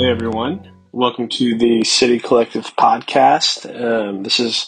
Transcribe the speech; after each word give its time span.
Hey 0.00 0.08
everyone, 0.08 0.66
welcome 0.92 1.28
to 1.28 1.58
the 1.58 1.84
City 1.84 2.18
Collective 2.18 2.74
podcast. 2.74 3.68
Um, 3.68 4.22
this 4.22 4.40
is 4.40 4.66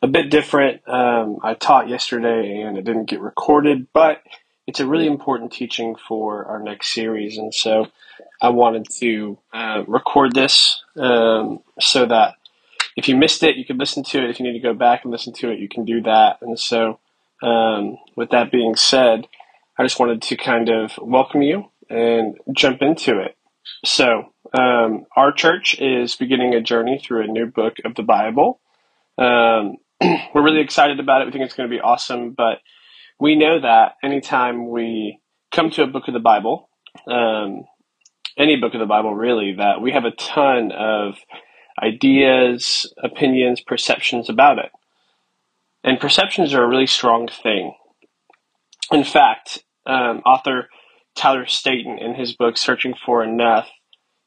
a 0.00 0.08
bit 0.08 0.30
different. 0.30 0.88
Um, 0.88 1.36
I 1.42 1.52
taught 1.52 1.90
yesterday 1.90 2.62
and 2.62 2.78
it 2.78 2.86
didn't 2.86 3.04
get 3.04 3.20
recorded, 3.20 3.88
but 3.92 4.22
it's 4.66 4.80
a 4.80 4.86
really 4.86 5.06
important 5.06 5.52
teaching 5.52 5.96
for 6.08 6.46
our 6.46 6.62
next 6.62 6.94
series, 6.94 7.36
and 7.36 7.52
so 7.52 7.88
I 8.40 8.48
wanted 8.48 8.86
to 9.00 9.36
uh, 9.52 9.84
record 9.86 10.34
this 10.34 10.82
um, 10.96 11.60
so 11.78 12.06
that 12.06 12.36
if 12.96 13.06
you 13.06 13.16
missed 13.16 13.42
it, 13.42 13.56
you 13.56 13.66
can 13.66 13.76
listen 13.76 14.02
to 14.04 14.24
it. 14.24 14.30
If 14.30 14.40
you 14.40 14.46
need 14.46 14.58
to 14.58 14.66
go 14.66 14.72
back 14.72 15.04
and 15.04 15.12
listen 15.12 15.34
to 15.34 15.50
it, 15.50 15.58
you 15.58 15.68
can 15.68 15.84
do 15.84 16.00
that. 16.04 16.38
And 16.40 16.58
so, 16.58 16.98
um, 17.42 17.98
with 18.16 18.30
that 18.30 18.50
being 18.50 18.76
said, 18.76 19.28
I 19.76 19.82
just 19.82 20.00
wanted 20.00 20.22
to 20.22 20.36
kind 20.38 20.70
of 20.70 20.92
welcome 21.02 21.42
you 21.42 21.66
and 21.90 22.38
jump 22.54 22.80
into 22.80 23.20
it. 23.20 23.36
So, 23.84 24.29
um, 24.52 25.06
our 25.16 25.32
church 25.32 25.80
is 25.80 26.16
beginning 26.16 26.54
a 26.54 26.60
journey 26.60 27.00
through 27.02 27.24
a 27.24 27.28
new 27.28 27.46
book 27.46 27.76
of 27.84 27.94
the 27.94 28.02
Bible. 28.02 28.60
Um, 29.18 29.76
we're 30.34 30.42
really 30.42 30.60
excited 30.60 30.98
about 30.98 31.22
it. 31.22 31.26
We 31.26 31.32
think 31.32 31.44
it's 31.44 31.54
going 31.54 31.68
to 31.68 31.74
be 31.74 31.80
awesome, 31.80 32.32
but 32.32 32.58
we 33.20 33.36
know 33.36 33.60
that 33.60 33.96
anytime 34.02 34.70
we 34.70 35.20
come 35.52 35.70
to 35.70 35.82
a 35.82 35.86
book 35.86 36.08
of 36.08 36.14
the 36.14 36.20
Bible, 36.20 36.68
um, 37.06 37.64
any 38.38 38.56
book 38.56 38.74
of 38.74 38.80
the 38.80 38.86
Bible 38.86 39.14
really, 39.14 39.54
that 39.58 39.80
we 39.80 39.92
have 39.92 40.04
a 40.04 40.10
ton 40.12 40.72
of 40.72 41.16
ideas, 41.80 42.92
opinions, 43.02 43.60
perceptions 43.60 44.28
about 44.28 44.58
it. 44.58 44.70
And 45.84 46.00
perceptions 46.00 46.52
are 46.54 46.62
a 46.62 46.68
really 46.68 46.86
strong 46.86 47.28
thing. 47.28 47.74
In 48.90 49.04
fact, 49.04 49.62
um, 49.86 50.18
author 50.26 50.68
Tyler 51.14 51.46
Staton, 51.46 51.98
in 51.98 52.14
his 52.14 52.34
book 52.34 52.56
Searching 52.56 52.94
for 52.94 53.22
Enough, 53.22 53.68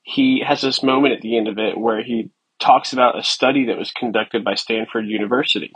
he 0.03 0.43
has 0.45 0.61
this 0.61 0.83
moment 0.83 1.15
at 1.15 1.21
the 1.21 1.37
end 1.37 1.47
of 1.47 1.57
it 1.57 1.77
where 1.77 2.03
he 2.03 2.29
talks 2.59 2.93
about 2.93 3.17
a 3.17 3.23
study 3.23 3.65
that 3.65 3.77
was 3.77 3.91
conducted 3.91 4.43
by 4.43 4.55
Stanford 4.55 5.07
University. 5.07 5.71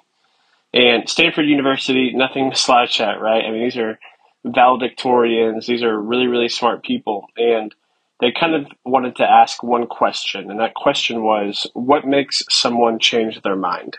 And 0.74 1.10
Stanford 1.10 1.48
University, 1.48 2.12
nothing 2.14 2.52
to 2.52 2.56
slouch 2.56 3.02
at, 3.02 3.20
right? 3.22 3.44
I 3.44 3.52
mean, 3.52 3.64
these 3.64 3.78
are 3.78 3.98
valedictorians, 4.46 5.66
these 5.66 5.84
are 5.84 6.00
really, 6.00 6.28
really 6.28 6.50
smart 6.50 6.84
people. 6.84 7.28
And 7.38 7.74
they 8.20 8.32
kind 8.32 8.56
of 8.56 8.68
wanted 8.86 9.16
to 9.18 9.30
ask 9.30 9.64
one 9.64 9.88
question, 9.88 10.50
and 10.50 10.60
that 10.60 10.74
question 10.74 11.24
was 11.24 11.68
what 11.74 12.06
makes 12.06 12.44
someone 12.50 13.00
change 13.00 13.42
their 13.42 13.56
mind? 13.56 13.98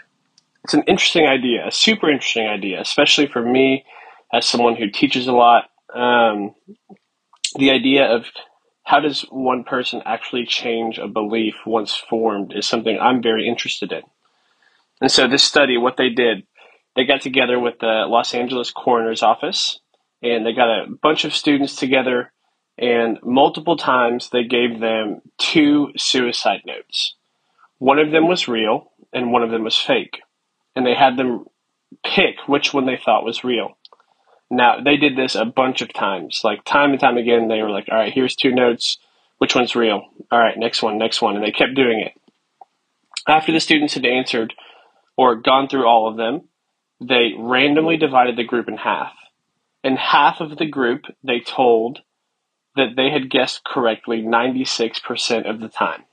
It's 0.65 0.75
an 0.75 0.83
interesting 0.83 1.27
idea, 1.27 1.67
a 1.67 1.73
super 1.73 2.11
interesting 2.11 2.47
idea, 2.47 2.81
especially 2.81 3.29
for 3.29 3.41
me 3.41 3.85
as 4.33 4.45
someone 4.45 4.77
who 4.77 4.91
teaches 4.91 5.27
a 5.27 5.33
lot. 5.33 5.71
Um, 5.95 6.55
the 7.57 7.71
idea 7.71 8.07
of 8.07 8.27
how 8.89 9.01
does 9.01 9.21
one 9.29 9.65
person 9.65 10.01
actually 10.07 10.47
change 10.47 10.97
a 10.97 11.07
belief 11.07 11.57
once 11.67 11.95
formed 11.95 12.55
is 12.57 12.67
something 12.67 12.99
I'm 12.99 13.23
very 13.23 13.47
interested 13.47 13.93
in. 13.93 14.01
And 15.03 15.11
so, 15.11 15.29
this 15.29 15.45
study, 15.45 15.77
what 15.77 15.99
they 15.99 16.09
did, 16.09 16.47
they 16.97 17.05
got 17.05 17.21
together 17.21 17.61
with 17.61 17.81
the 17.81 18.07
Los 18.09 18.33
Angeles 18.33 18.71
coroner's 18.71 19.23
office 19.23 19.79
and 20.23 20.47
they 20.47 20.55
got 20.55 20.71
a 20.71 20.87
bunch 21.03 21.27
of 21.27 21.35
students 21.35 21.77
together 21.77 22.33
and 22.79 23.19
multiple 23.23 23.77
times 23.77 24.31
they 24.31 24.45
gave 24.45 24.81
them 24.81 25.21
two 25.37 25.89
suicide 25.99 26.63
notes. 26.65 27.15
One 27.77 27.99
of 27.99 28.11
them 28.11 28.27
was 28.27 28.49
real 28.49 28.91
and 29.13 29.33
one 29.33 29.43
of 29.43 29.51
them 29.51 29.65
was 29.65 29.77
fake. 29.77 30.21
And 30.75 30.87
they 30.87 30.95
had 30.95 31.19
them 31.19 31.45
pick 32.03 32.37
which 32.47 32.73
one 32.73 32.87
they 32.87 32.97
thought 32.97 33.23
was 33.23 33.45
real. 33.45 33.77
Now, 34.51 34.81
they 34.81 34.97
did 34.97 35.17
this 35.17 35.35
a 35.35 35.45
bunch 35.45 35.83
of 35.83 35.93
times. 35.93 36.41
Like, 36.43 36.65
time 36.65 36.91
and 36.91 37.01
time 37.01 37.19
again, 37.19 37.49
they 37.49 37.63
were 37.63 37.71
like, 37.71 37.89
all 37.91 37.99
right, 37.99 38.13
here's 38.13 38.35
two 38.35 38.53
notes. 38.55 38.99
Which 39.39 39.55
one's 39.55 39.77
real? 39.77 40.03
All 40.31 40.39
right, 40.39 40.57
next 40.57 40.83
one, 40.83 40.99
next 40.99 41.21
one. 41.21 41.37
And 41.37 41.45
they 41.45 41.53
kept 41.53 41.75
doing 41.75 42.01
it. 42.01 42.13
After 43.27 43.53
the 43.53 43.61
students 43.61 43.95
had 43.95 44.07
answered 44.07 44.55
or 45.17 45.37
gone 45.37 45.69
through 45.69 45.87
all 45.87 46.09
of 46.09 46.17
them, 46.17 46.49
they 47.01 47.33
randomly 47.39 47.97
divided 47.97 48.37
the 48.37 48.45
group 48.45 48.69
in 48.69 48.77
half. 48.77 49.13
And 49.85 49.99
half 49.99 50.41
of 50.41 50.57
the 50.57 50.67
group 50.67 51.05
they 51.23 51.41
told 51.41 52.01
that 52.75 52.95
they 52.97 53.11
had 53.11 53.31
guessed 53.31 53.65
correctly 53.65 54.23
96% 54.23 55.49
of 55.49 55.61
the 55.61 55.69
time. 55.69 56.05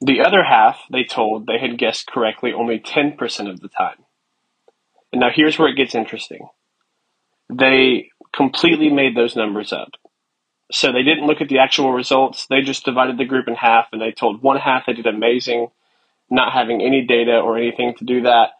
The 0.00 0.20
other 0.20 0.42
half 0.42 0.80
they 0.90 1.04
told 1.04 1.46
they 1.46 1.58
had 1.58 1.78
guessed 1.78 2.08
correctly 2.08 2.52
only 2.52 2.80
10% 2.80 3.50
of 3.50 3.60
the 3.60 3.68
time. 3.68 4.04
And 5.12 5.20
now 5.20 5.30
here's 5.32 5.58
where 5.58 5.68
it 5.68 5.76
gets 5.76 5.94
interesting. 5.94 6.48
They 7.50 8.10
completely 8.34 8.90
made 8.90 9.16
those 9.16 9.36
numbers 9.36 9.72
up. 9.72 9.90
So 10.70 10.90
they 10.90 11.02
didn't 11.02 11.26
look 11.26 11.40
at 11.40 11.48
the 11.48 11.58
actual 11.58 11.92
results. 11.92 12.46
They 12.48 12.62
just 12.62 12.84
divided 12.84 13.18
the 13.18 13.26
group 13.26 13.46
in 13.46 13.54
half 13.54 13.88
and 13.92 14.00
they 14.00 14.10
told 14.10 14.42
one 14.42 14.56
half 14.56 14.86
they 14.86 14.94
did 14.94 15.06
amazing, 15.06 15.68
not 16.30 16.52
having 16.52 16.80
any 16.80 17.04
data 17.06 17.38
or 17.38 17.58
anything 17.58 17.94
to 17.98 18.04
do 18.04 18.22
that. 18.22 18.50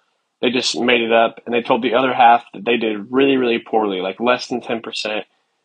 They 0.42 0.50
just 0.50 0.78
made 0.78 1.00
it 1.00 1.12
up 1.12 1.40
and 1.46 1.54
they 1.54 1.62
told 1.62 1.82
the 1.82 1.94
other 1.94 2.12
half 2.12 2.44
that 2.52 2.64
they 2.64 2.76
did 2.76 3.10
really, 3.10 3.36
really 3.36 3.60
poorly, 3.60 4.00
like 4.00 4.20
less 4.20 4.48
than 4.48 4.60
10%, 4.60 5.22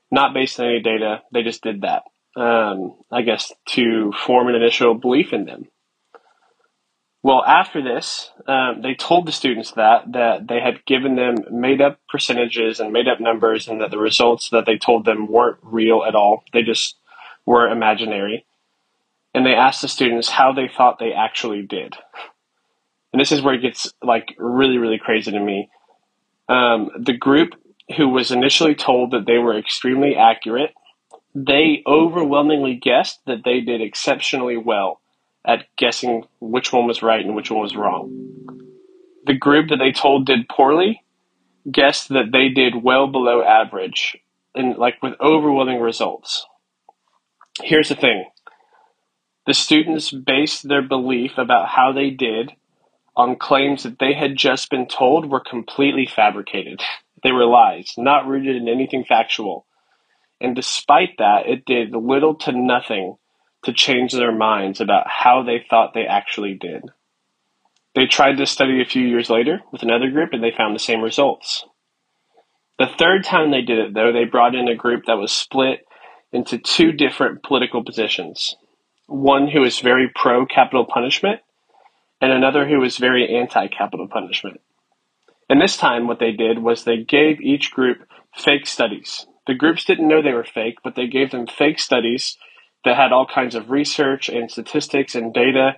not 0.09 0.33
based 0.33 0.59
on 0.59 0.67
any 0.67 0.81
data. 0.81 1.21
They 1.33 1.43
just 1.43 1.63
did 1.63 1.81
that, 1.81 2.03
um, 2.39 2.95
I 3.11 3.23
guess, 3.23 3.51
to 3.69 4.13
form 4.25 4.47
an 4.47 4.55
initial 4.55 4.93
belief 4.93 5.33
in 5.33 5.45
them. 5.45 5.65
Well, 7.23 7.43
after 7.43 7.81
this, 7.81 8.31
um, 8.47 8.81
they 8.81 8.93
told 8.93 9.27
the 9.27 9.31
students 9.31 9.71
that 9.71 10.11
that 10.13 10.47
they 10.47 10.59
had 10.59 10.85
given 10.85 11.15
them 11.15 11.35
made 11.51 11.81
up 11.81 11.99
percentages 12.07 12.79
and 12.79 12.93
made 12.93 13.07
up 13.07 13.19
numbers, 13.19 13.67
and 13.67 13.81
that 13.81 13.91
the 13.91 13.97
results 13.97 14.49
that 14.51 14.65
they 14.65 14.77
told 14.77 15.05
them 15.05 15.27
weren't 15.27 15.57
real 15.61 16.03
at 16.07 16.15
all. 16.15 16.43
They 16.53 16.61
just 16.61 16.95
were 17.45 17.67
imaginary. 17.67 18.45
And 19.33 19.45
they 19.45 19.53
asked 19.53 19.81
the 19.81 19.87
students 19.87 20.29
how 20.29 20.53
they 20.53 20.67
thought 20.67 20.99
they 20.99 21.13
actually 21.13 21.61
did. 21.61 21.95
And 23.11 23.19
this 23.19 23.31
is 23.31 23.41
where 23.41 23.53
it 23.53 23.61
gets 23.61 23.91
like 24.01 24.35
really, 24.37 24.77
really 24.77 24.99
crazy 24.99 25.31
to 25.31 25.39
me. 25.39 25.69
Um, 26.49 26.91
the 26.97 27.17
group 27.17 27.55
who 27.97 28.09
was 28.09 28.31
initially 28.31 28.75
told 28.75 29.11
that 29.11 29.25
they 29.25 29.37
were 29.37 29.57
extremely 29.57 30.15
accurate, 30.15 30.73
they 31.33 31.83
overwhelmingly 31.85 32.75
guessed 32.75 33.19
that 33.25 33.43
they 33.43 33.61
did 33.61 33.81
exceptionally 33.81 34.57
well 34.57 35.01
at 35.47 35.65
guessing 35.77 36.25
which 36.39 36.73
one 36.73 36.85
was 36.85 37.01
right 37.01 37.25
and 37.25 37.35
which 37.35 37.49
one 37.49 37.61
was 37.61 37.75
wrong. 37.75 38.11
The 39.25 39.33
group 39.33 39.69
that 39.69 39.77
they 39.77 39.91
told 39.91 40.25
did 40.25 40.49
poorly 40.49 41.01
guessed 41.71 42.09
that 42.09 42.31
they 42.31 42.49
did 42.49 42.83
well 42.83 43.07
below 43.07 43.41
average 43.43 44.17
and 44.53 44.77
like 44.77 45.01
with 45.01 45.13
overwhelming 45.19 45.79
results. 45.79 46.45
Here's 47.61 47.89
the 47.89 47.95
thing. 47.95 48.25
The 49.45 49.53
students 49.53 50.11
based 50.11 50.67
their 50.67 50.81
belief 50.81 51.37
about 51.37 51.69
how 51.69 51.93
they 51.93 52.09
did 52.09 52.51
on 53.15 53.37
claims 53.37 53.83
that 53.83 53.99
they 53.99 54.13
had 54.13 54.35
just 54.35 54.69
been 54.69 54.87
told 54.87 55.29
were 55.29 55.39
completely 55.39 56.05
fabricated. 56.05 56.81
They 57.23 57.31
were 57.31 57.47
lies, 57.47 57.93
not 57.97 58.27
rooted 58.27 58.55
in 58.55 58.69
anything 58.69 59.03
factual. 59.03 59.65
And 60.39 60.55
despite 60.55 61.17
that, 61.17 61.47
it 61.47 61.65
did 61.65 61.95
little 61.95 62.35
to 62.35 62.51
nothing 62.51 63.15
to 63.67 63.73
change 63.73 64.13
their 64.13 64.31
minds 64.31 64.79
about 64.79 65.07
how 65.09 65.43
they 65.43 65.61
thought 65.69 65.93
they 65.93 66.05
actually 66.05 66.53
did. 66.53 66.83
They 67.95 68.05
tried 68.05 68.37
this 68.37 68.49
study 68.49 68.81
a 68.81 68.85
few 68.85 69.05
years 69.05 69.29
later 69.29 69.59
with 69.73 69.83
another 69.83 70.09
group 70.09 70.29
and 70.31 70.41
they 70.41 70.53
found 70.55 70.73
the 70.73 70.79
same 70.79 71.01
results. 71.01 71.65
The 72.79 72.87
third 72.97 73.25
time 73.25 73.51
they 73.51 73.61
did 73.61 73.77
it, 73.77 73.93
though, 73.93 74.13
they 74.13 74.23
brought 74.23 74.55
in 74.55 74.69
a 74.69 74.75
group 74.75 75.03
that 75.07 75.17
was 75.17 75.33
split 75.33 75.85
into 76.31 76.57
two 76.57 76.93
different 76.93 77.43
political 77.43 77.83
positions 77.83 78.55
one 79.07 79.49
who 79.49 79.61
was 79.61 79.79
very 79.79 80.09
pro 80.13 80.45
capital 80.45 80.85
punishment 80.85 81.41
and 82.21 82.31
another 82.31 82.67
who 82.67 82.79
was 82.79 82.97
very 82.97 83.35
anti 83.35 83.67
capital 83.67 84.07
punishment. 84.07 84.61
And 85.49 85.61
this 85.61 85.75
time, 85.75 86.07
what 86.07 86.19
they 86.19 86.31
did 86.31 86.59
was 86.59 86.83
they 86.83 87.03
gave 87.03 87.41
each 87.41 87.71
group 87.71 88.07
fake 88.33 88.65
studies. 88.65 89.27
The 89.45 89.53
groups 89.55 89.83
didn't 89.83 90.07
know 90.07 90.21
they 90.21 90.33
were 90.33 90.43
fake, 90.45 90.79
but 90.83 90.95
they 90.95 91.07
gave 91.07 91.31
them 91.31 91.47
fake 91.47 91.79
studies 91.79 92.37
that 92.87 92.95
had 92.95 93.11
all 93.11 93.25
kinds 93.27 93.53
of 93.53 93.69
research 93.69 94.29
and 94.29 94.49
statistics 94.49 95.13
and 95.13 95.33
data 95.33 95.73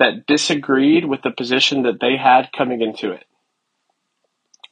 that 0.00 0.26
disagreed 0.26 1.04
with 1.04 1.22
the 1.22 1.30
position 1.30 1.82
that 1.82 2.00
they 2.00 2.16
had 2.16 2.50
coming 2.56 2.82
into 2.82 3.12
it. 3.12 3.24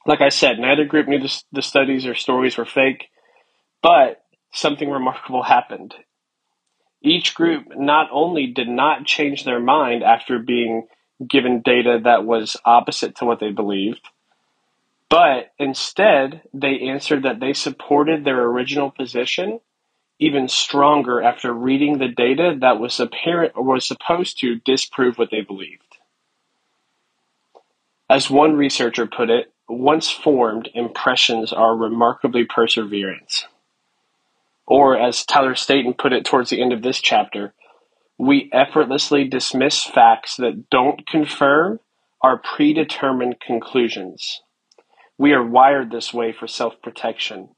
Like 0.05 0.19
I 0.19 0.29
said, 0.29 0.59
neither 0.59 0.83
group 0.83 1.07
knew 1.07 1.19
the, 1.19 1.43
the 1.53 1.61
studies 1.61 2.05
or 2.05 2.13
stories 2.13 2.57
were 2.57 2.65
fake, 2.65 3.05
but 3.81 4.21
something 4.51 4.89
remarkable 4.89 5.43
happened. 5.43 5.93
Each 7.01 7.33
group 7.33 7.67
not 7.75 8.09
only 8.11 8.47
did 8.47 8.67
not 8.67 9.05
change 9.05 9.45
their 9.45 9.59
mind 9.59 10.03
after 10.03 10.39
being 10.39 10.87
given 11.25 11.61
data 11.61 12.01
that 12.03 12.25
was 12.25 12.57
opposite 12.65 13.15
to 13.17 13.25
what 13.25 13.39
they 13.39 13.51
believed, 13.51 14.09
but 15.09 15.51
instead 15.57 16.41
they 16.53 16.79
answered 16.89 17.23
that 17.23 17.39
they 17.39 17.53
supported 17.53 18.25
their 18.25 18.43
original 18.43 18.91
position 18.91 19.61
even 20.19 20.47
stronger 20.47 21.21
after 21.21 21.53
reading 21.53 21.97
the 21.97 22.07
data 22.07 22.55
that 22.59 22.79
was 22.79 22.99
apparent 22.99 23.53
or 23.55 23.63
was 23.63 23.87
supposed 23.87 24.39
to 24.39 24.55
disprove 24.65 25.17
what 25.17 25.29
they 25.31 25.41
believed. 25.41 25.97
As 28.09 28.29
one 28.29 28.55
researcher 28.55 29.05
put 29.05 29.29
it, 29.29 29.53
once 29.67 30.09
formed, 30.09 30.69
impressions 30.73 31.51
are 31.51 31.75
remarkably 31.75 32.45
perseverant. 32.45 33.43
Or, 34.65 34.97
as 34.97 35.25
Tyler 35.25 35.55
Staton 35.55 35.93
put 35.93 36.13
it 36.13 36.25
towards 36.25 36.49
the 36.49 36.61
end 36.61 36.73
of 36.73 36.81
this 36.81 37.01
chapter, 37.01 37.53
we 38.17 38.49
effortlessly 38.53 39.25
dismiss 39.25 39.83
facts 39.83 40.37
that 40.37 40.69
don't 40.69 41.05
confirm 41.07 41.79
our 42.21 42.37
predetermined 42.37 43.39
conclusions. 43.39 44.41
We 45.17 45.33
are 45.33 45.43
wired 45.43 45.91
this 45.91 46.13
way 46.13 46.33
for 46.33 46.47
self 46.47 46.81
protection. 46.81 47.49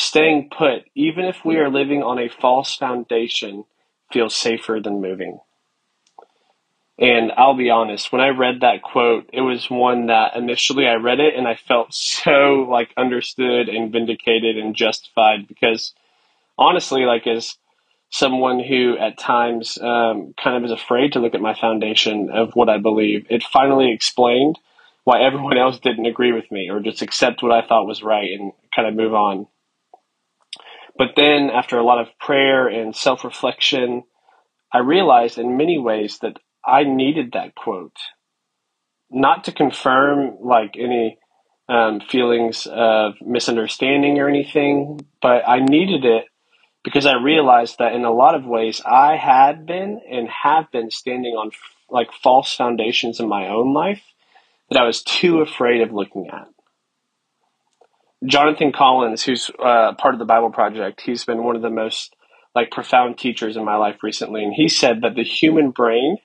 Staying 0.00 0.48
put, 0.56 0.84
even 0.94 1.24
if 1.24 1.44
we 1.44 1.56
are 1.56 1.68
living 1.68 2.04
on 2.04 2.20
a 2.20 2.28
false 2.28 2.76
foundation, 2.76 3.64
feels 4.12 4.32
safer 4.32 4.78
than 4.80 5.02
moving. 5.02 5.40
And 7.00 7.32
I'll 7.36 7.56
be 7.56 7.70
honest, 7.70 8.12
when 8.12 8.20
I 8.20 8.28
read 8.28 8.60
that 8.60 8.82
quote, 8.82 9.28
it 9.32 9.40
was 9.40 9.68
one 9.68 10.06
that 10.06 10.36
initially 10.36 10.86
I 10.86 10.94
read 10.94 11.18
it 11.18 11.34
and 11.34 11.48
I 11.48 11.56
felt 11.56 11.92
so 11.92 12.64
like 12.70 12.94
understood 12.96 13.68
and 13.68 13.90
vindicated 13.90 14.56
and 14.56 14.76
justified 14.76 15.48
because 15.48 15.92
honestly, 16.56 17.02
like 17.02 17.26
as 17.26 17.56
someone 18.10 18.60
who 18.60 18.96
at 18.98 19.18
times 19.18 19.78
um, 19.82 20.32
kind 20.40 20.56
of 20.56 20.64
is 20.64 20.70
afraid 20.70 21.14
to 21.14 21.18
look 21.18 21.34
at 21.34 21.40
my 21.40 21.54
foundation 21.54 22.30
of 22.30 22.54
what 22.54 22.68
I 22.68 22.78
believe, 22.78 23.26
it 23.30 23.42
finally 23.42 23.92
explained 23.92 24.60
why 25.02 25.22
everyone 25.22 25.58
else 25.58 25.80
didn't 25.80 26.06
agree 26.06 26.30
with 26.30 26.52
me 26.52 26.70
or 26.70 26.78
just 26.78 27.02
accept 27.02 27.42
what 27.42 27.50
I 27.50 27.66
thought 27.66 27.88
was 27.88 28.04
right 28.04 28.30
and 28.30 28.52
kind 28.72 28.86
of 28.86 28.94
move 28.94 29.12
on. 29.12 29.48
But 30.98 31.10
then, 31.16 31.48
after 31.50 31.78
a 31.78 31.84
lot 31.84 32.00
of 32.00 32.08
prayer 32.18 32.66
and 32.66 32.94
self 32.94 33.24
reflection, 33.24 34.02
I 34.72 34.78
realized 34.78 35.38
in 35.38 35.56
many 35.56 35.78
ways 35.78 36.18
that 36.22 36.38
I 36.66 36.82
needed 36.82 37.32
that 37.32 37.54
quote. 37.54 37.96
Not 39.10 39.44
to 39.44 39.52
confirm 39.52 40.36
like 40.42 40.76
any 40.76 41.18
um, 41.68 42.00
feelings 42.00 42.66
of 42.70 43.14
misunderstanding 43.24 44.18
or 44.18 44.28
anything, 44.28 45.00
but 45.22 45.48
I 45.48 45.60
needed 45.60 46.04
it 46.04 46.24
because 46.84 47.06
I 47.06 47.14
realized 47.14 47.76
that 47.78 47.92
in 47.92 48.04
a 48.04 48.12
lot 48.12 48.34
of 48.34 48.44
ways 48.44 48.82
I 48.84 49.16
had 49.16 49.66
been 49.66 50.00
and 50.10 50.28
have 50.28 50.70
been 50.70 50.90
standing 50.90 51.34
on 51.34 51.52
like 51.90 52.12
false 52.12 52.54
foundations 52.54 53.20
in 53.20 53.28
my 53.28 53.48
own 53.48 53.72
life 53.72 54.02
that 54.70 54.78
I 54.78 54.84
was 54.84 55.02
too 55.02 55.40
afraid 55.40 55.80
of 55.80 55.92
looking 55.92 56.28
at. 56.28 56.48
Jonathan 58.26 58.72
Collins, 58.72 59.22
who's 59.22 59.50
uh, 59.62 59.94
part 59.94 60.14
of 60.14 60.18
the 60.18 60.24
Bible 60.24 60.50
Project, 60.50 61.02
he's 61.02 61.24
been 61.24 61.44
one 61.44 61.56
of 61.56 61.62
the 61.62 61.70
most 61.70 62.14
like 62.54 62.70
profound 62.70 63.18
teachers 63.18 63.56
in 63.56 63.64
my 63.64 63.76
life 63.76 64.02
recently, 64.02 64.42
and 64.42 64.52
he 64.52 64.68
said 64.68 65.02
that 65.02 65.14
the 65.14 65.22
human 65.22 65.70
brain 65.70 66.16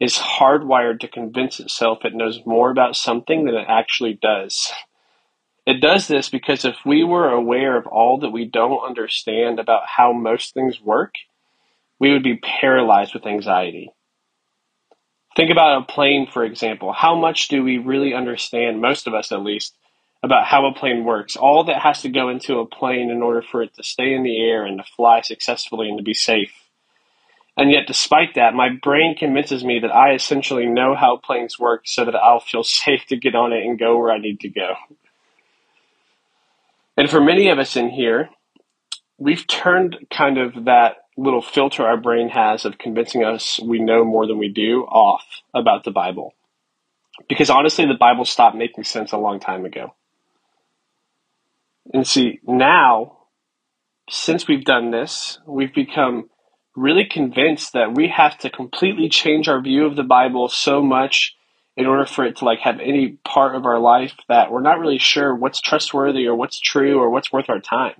is 0.00 0.16
hardwired 0.16 1.00
to 1.00 1.08
convince 1.08 1.60
itself 1.60 2.04
it 2.04 2.14
knows 2.14 2.40
more 2.46 2.70
about 2.70 2.96
something 2.96 3.44
than 3.44 3.54
it 3.54 3.66
actually 3.68 4.18
does. 4.20 4.72
It 5.66 5.80
does 5.80 6.06
this 6.06 6.28
because 6.28 6.64
if 6.64 6.76
we 6.86 7.02
were 7.02 7.28
aware 7.28 7.76
of 7.76 7.86
all 7.86 8.20
that 8.20 8.30
we 8.30 8.44
don't 8.44 8.86
understand 8.86 9.58
about 9.58 9.82
how 9.96 10.12
most 10.12 10.54
things 10.54 10.80
work, 10.80 11.14
we 11.98 12.12
would 12.12 12.22
be 12.22 12.36
paralyzed 12.36 13.14
with 13.14 13.26
anxiety. 13.26 13.90
Think 15.34 15.50
about 15.50 15.82
a 15.82 15.92
plane, 15.92 16.28
for 16.32 16.44
example. 16.44 16.92
How 16.92 17.14
much 17.14 17.48
do 17.48 17.62
we 17.62 17.78
really 17.78 18.14
understand, 18.14 18.80
most 18.80 19.06
of 19.06 19.14
us 19.14 19.32
at 19.32 19.42
least, 19.42 19.76
about 20.22 20.46
how 20.46 20.66
a 20.66 20.74
plane 20.74 21.04
works? 21.04 21.36
All 21.36 21.64
that 21.64 21.82
has 21.82 22.02
to 22.02 22.08
go 22.08 22.28
into 22.28 22.58
a 22.58 22.66
plane 22.66 23.10
in 23.10 23.22
order 23.22 23.42
for 23.42 23.62
it 23.62 23.74
to 23.74 23.82
stay 23.82 24.12
in 24.12 24.22
the 24.22 24.40
air 24.40 24.64
and 24.64 24.78
to 24.78 24.84
fly 24.84 25.20
successfully 25.20 25.88
and 25.88 25.98
to 25.98 26.04
be 26.04 26.14
safe. 26.14 26.52
And 27.56 27.70
yet, 27.70 27.86
despite 27.86 28.34
that, 28.34 28.54
my 28.54 28.68
brain 28.68 29.16
convinces 29.18 29.64
me 29.64 29.78
that 29.80 29.94
I 29.94 30.12
essentially 30.12 30.66
know 30.66 30.94
how 30.94 31.16
planes 31.16 31.58
work 31.58 31.82
so 31.86 32.04
that 32.04 32.14
I'll 32.14 32.40
feel 32.40 32.64
safe 32.64 33.06
to 33.08 33.16
get 33.16 33.34
on 33.34 33.52
it 33.52 33.64
and 33.64 33.78
go 33.78 33.96
where 33.98 34.10
I 34.10 34.18
need 34.18 34.40
to 34.40 34.48
go. 34.48 34.74
And 36.96 37.10
for 37.10 37.20
many 37.20 37.48
of 37.48 37.58
us 37.58 37.76
in 37.76 37.90
here, 37.90 38.30
we've 39.18 39.46
turned 39.46 39.96
kind 40.10 40.38
of 40.38 40.64
that 40.64 40.96
little 41.16 41.42
filter 41.42 41.86
our 41.86 41.96
brain 41.96 42.28
has 42.28 42.64
of 42.64 42.78
convincing 42.78 43.24
us 43.24 43.58
we 43.62 43.78
know 43.78 44.04
more 44.04 44.26
than 44.26 44.38
we 44.38 44.48
do 44.48 44.82
off 44.82 45.24
about 45.54 45.84
the 45.84 45.90
Bible. 45.90 46.34
Because 47.28 47.48
honestly, 47.48 47.86
the 47.86 47.94
Bible 47.94 48.26
stopped 48.26 48.56
making 48.56 48.84
sense 48.84 49.12
a 49.12 49.18
long 49.18 49.40
time 49.40 49.64
ago. 49.64 49.94
And 51.92 52.06
see, 52.06 52.40
now, 52.44 53.18
since 54.10 54.46
we've 54.46 54.64
done 54.64 54.90
this, 54.90 55.38
we've 55.46 55.74
become 55.74 56.28
really 56.74 57.04
convinced 57.04 57.72
that 57.72 57.94
we 57.94 58.08
have 58.08 58.36
to 58.38 58.50
completely 58.50 59.08
change 59.08 59.48
our 59.48 59.60
view 59.60 59.86
of 59.86 59.96
the 59.96 60.02
Bible 60.02 60.48
so 60.48 60.82
much 60.82 61.34
in 61.76 61.86
order 61.86 62.06
for 62.06 62.24
it 62.24 62.36
to 62.36 62.44
like 62.44 62.60
have 62.60 62.80
any 62.80 63.18
part 63.24 63.54
of 63.54 63.64
our 63.66 63.78
life 63.78 64.14
that 64.28 64.50
we're 64.50 64.60
not 64.60 64.78
really 64.78 64.98
sure 64.98 65.34
what's 65.34 65.60
trustworthy 65.60 66.26
or 66.26 66.34
what's 66.34 66.60
true 66.60 66.98
or 66.98 67.10
what's 67.10 67.32
worth 67.32 67.48
our 67.48 67.60
time 67.60 67.94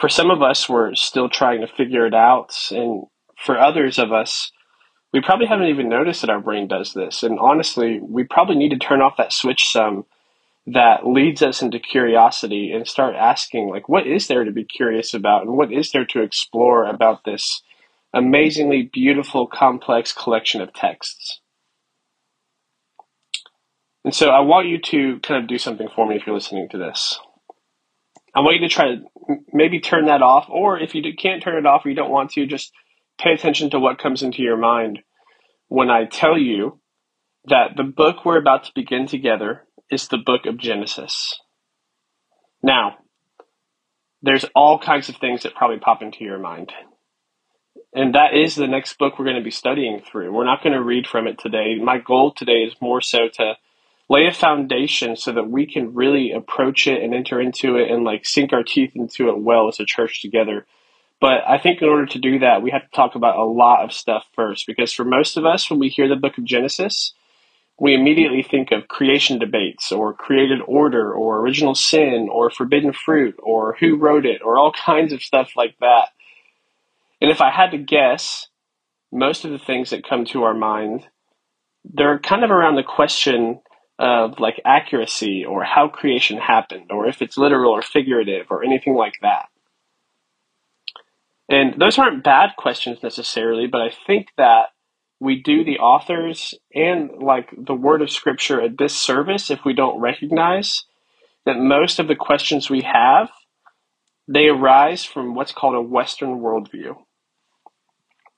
for 0.00 0.08
some 0.08 0.30
of 0.30 0.42
us, 0.42 0.68
we're 0.68 0.94
still 0.94 1.28
trying 1.28 1.60
to 1.60 1.66
figure 1.66 2.06
it 2.06 2.14
out. 2.14 2.54
And 2.70 3.04
for 3.38 3.58
others 3.58 3.98
of 3.98 4.12
us, 4.12 4.50
we 5.12 5.20
probably 5.20 5.46
haven't 5.46 5.68
even 5.68 5.88
noticed 5.88 6.20
that 6.20 6.30
our 6.30 6.40
brain 6.40 6.68
does 6.68 6.92
this. 6.92 7.22
And 7.22 7.38
honestly, 7.38 8.00
we 8.02 8.24
probably 8.24 8.56
need 8.56 8.70
to 8.70 8.78
turn 8.78 9.00
off 9.00 9.16
that 9.16 9.32
switch 9.32 9.68
some 9.68 10.04
that 10.66 11.06
leads 11.06 11.42
us 11.42 11.62
into 11.62 11.78
curiosity 11.78 12.72
and 12.72 12.88
start 12.88 13.14
asking, 13.14 13.68
like, 13.68 13.88
what 13.88 14.06
is 14.06 14.26
there 14.26 14.44
to 14.44 14.50
be 14.50 14.64
curious 14.64 15.14
about? 15.14 15.42
And 15.42 15.56
what 15.56 15.72
is 15.72 15.92
there 15.92 16.06
to 16.06 16.22
explore 16.22 16.86
about 16.86 17.24
this 17.24 17.62
amazingly 18.12 18.90
beautiful, 18.92 19.46
complex 19.46 20.12
collection 20.12 20.60
of 20.60 20.72
texts? 20.72 21.40
And 24.04 24.14
so 24.14 24.30
I 24.30 24.40
want 24.40 24.68
you 24.68 24.78
to 24.78 25.20
kind 25.20 25.42
of 25.42 25.48
do 25.48 25.58
something 25.58 25.88
for 25.94 26.06
me 26.06 26.16
if 26.16 26.26
you're 26.26 26.34
listening 26.34 26.68
to 26.70 26.78
this. 26.78 27.18
I 28.34 28.40
want 28.40 28.60
you 28.60 28.68
to 28.68 28.74
try 28.74 28.96
to 28.96 29.02
maybe 29.52 29.80
turn 29.80 30.06
that 30.06 30.22
off, 30.22 30.46
or 30.48 30.78
if 30.78 30.94
you 30.94 31.02
can't 31.16 31.42
turn 31.42 31.58
it 31.58 31.66
off 31.66 31.84
or 31.84 31.90
you 31.90 31.96
don't 31.96 32.10
want 32.10 32.32
to, 32.32 32.46
just 32.46 32.72
pay 33.18 33.32
attention 33.32 33.70
to 33.70 33.80
what 33.80 33.98
comes 33.98 34.22
into 34.22 34.42
your 34.42 34.56
mind 34.56 35.00
when 35.68 35.90
I 35.90 36.04
tell 36.04 36.36
you 36.36 36.80
that 37.46 37.76
the 37.76 37.84
book 37.84 38.24
we're 38.24 38.38
about 38.38 38.64
to 38.64 38.72
begin 38.74 39.06
together 39.06 39.65
is 39.90 40.08
the 40.08 40.18
book 40.18 40.46
of 40.46 40.58
Genesis. 40.58 41.38
Now, 42.62 42.96
there's 44.22 44.44
all 44.54 44.78
kinds 44.78 45.08
of 45.08 45.16
things 45.16 45.42
that 45.42 45.54
probably 45.54 45.78
pop 45.78 46.02
into 46.02 46.24
your 46.24 46.38
mind. 46.38 46.72
And 47.94 48.14
that 48.14 48.34
is 48.34 48.54
the 48.54 48.66
next 48.66 48.98
book 48.98 49.18
we're 49.18 49.24
going 49.24 49.36
to 49.36 49.42
be 49.42 49.50
studying 49.50 50.00
through. 50.00 50.32
We're 50.32 50.44
not 50.44 50.62
going 50.62 50.74
to 50.74 50.82
read 50.82 51.06
from 51.06 51.26
it 51.26 51.38
today. 51.38 51.76
My 51.76 51.98
goal 51.98 52.32
today 52.32 52.64
is 52.64 52.74
more 52.80 53.00
so 53.00 53.28
to 53.34 53.54
lay 54.08 54.26
a 54.26 54.32
foundation 54.32 55.16
so 55.16 55.32
that 55.32 55.48
we 55.48 55.66
can 55.66 55.94
really 55.94 56.32
approach 56.32 56.86
it 56.86 57.02
and 57.02 57.14
enter 57.14 57.40
into 57.40 57.76
it 57.76 57.90
and 57.90 58.04
like 58.04 58.24
sink 58.24 58.52
our 58.52 58.62
teeth 58.62 58.92
into 58.94 59.28
it 59.28 59.38
well 59.38 59.68
as 59.68 59.80
a 59.80 59.84
church 59.84 60.22
together. 60.22 60.66
But 61.20 61.40
I 61.48 61.58
think 61.58 61.80
in 61.80 61.88
order 61.88 62.06
to 62.06 62.18
do 62.18 62.40
that, 62.40 62.62
we 62.62 62.70
have 62.70 62.82
to 62.82 62.94
talk 62.94 63.14
about 63.14 63.38
a 63.38 63.44
lot 63.44 63.84
of 63.84 63.92
stuff 63.92 64.24
first 64.34 64.66
because 64.66 64.92
for 64.92 65.04
most 65.04 65.36
of 65.36 65.46
us, 65.46 65.70
when 65.70 65.78
we 65.78 65.88
hear 65.88 66.08
the 66.08 66.16
book 66.16 66.36
of 66.36 66.44
Genesis, 66.44 67.14
we 67.78 67.94
immediately 67.94 68.42
think 68.42 68.72
of 68.72 68.88
creation 68.88 69.38
debates 69.38 69.92
or 69.92 70.14
created 70.14 70.60
order 70.66 71.12
or 71.12 71.40
original 71.40 71.74
sin 71.74 72.28
or 72.30 72.50
forbidden 72.50 72.92
fruit 72.92 73.36
or 73.42 73.76
who 73.78 73.96
wrote 73.96 74.24
it 74.24 74.40
or 74.42 74.56
all 74.56 74.72
kinds 74.72 75.12
of 75.12 75.22
stuff 75.22 75.50
like 75.56 75.76
that. 75.80 76.08
And 77.20 77.30
if 77.30 77.40
I 77.40 77.50
had 77.50 77.72
to 77.72 77.78
guess, 77.78 78.48
most 79.12 79.44
of 79.44 79.50
the 79.50 79.58
things 79.58 79.90
that 79.90 80.08
come 80.08 80.24
to 80.26 80.44
our 80.44 80.54
mind, 80.54 81.06
they're 81.84 82.18
kind 82.18 82.44
of 82.44 82.50
around 82.50 82.76
the 82.76 82.82
question 82.82 83.60
of 83.98 84.40
like 84.40 84.60
accuracy 84.64 85.44
or 85.44 85.64
how 85.64 85.88
creation 85.88 86.38
happened 86.38 86.90
or 86.90 87.06
if 87.06 87.22
it's 87.22 87.38
literal 87.38 87.72
or 87.72 87.82
figurative 87.82 88.46
or 88.50 88.64
anything 88.64 88.94
like 88.94 89.14
that. 89.22 89.46
And 91.48 91.80
those 91.80 91.98
aren't 91.98 92.24
bad 92.24 92.56
questions 92.56 93.02
necessarily, 93.02 93.66
but 93.66 93.80
I 93.80 93.90
think 94.06 94.28
that 94.36 94.70
we 95.20 95.40
do 95.42 95.64
the 95.64 95.78
authors 95.78 96.54
and 96.74 97.10
like 97.20 97.48
the 97.56 97.74
word 97.74 98.02
of 98.02 98.10
scripture 98.10 98.60
a 98.60 98.68
disservice 98.68 99.50
if 99.50 99.64
we 99.64 99.72
don't 99.72 100.00
recognize 100.00 100.84
that 101.44 101.56
most 101.56 101.98
of 101.98 102.08
the 102.08 102.16
questions 102.16 102.70
we 102.70 102.82
have 102.82 103.30
they 104.28 104.48
arise 104.48 105.04
from 105.04 105.34
what's 105.34 105.52
called 105.52 105.74
a 105.74 105.80
western 105.80 106.40
worldview 106.40 106.96